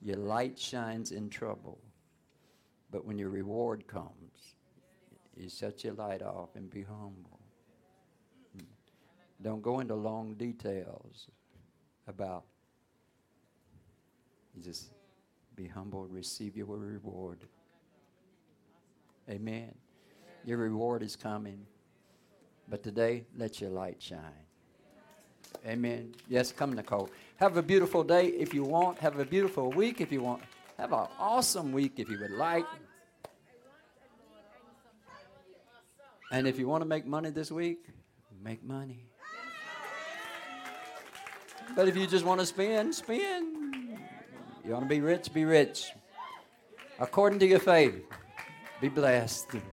[0.00, 1.78] Your light shines in trouble,
[2.90, 4.54] but when your reward comes,
[5.36, 7.38] you shut your light off and be humble.
[9.42, 11.28] Don't go into long details
[12.06, 12.44] about.
[14.54, 14.90] You just
[15.56, 17.44] be humble, and receive your reward.
[19.28, 19.74] Amen.
[20.44, 21.66] Your reward is coming.
[22.72, 24.46] But today, let your light shine.
[25.66, 26.14] Amen.
[26.26, 27.10] Yes, come, Nicole.
[27.36, 28.96] Have a beautiful day if you want.
[29.00, 30.42] Have a beautiful week if you want.
[30.78, 32.64] Have an awesome week if you would like.
[36.30, 37.84] And if you want to make money this week,
[38.42, 39.04] make money.
[41.76, 43.98] But if you just want to spend, spend.
[44.64, 45.92] You want to be rich, be rich.
[46.98, 48.02] According to your faith,
[48.80, 49.56] be blessed.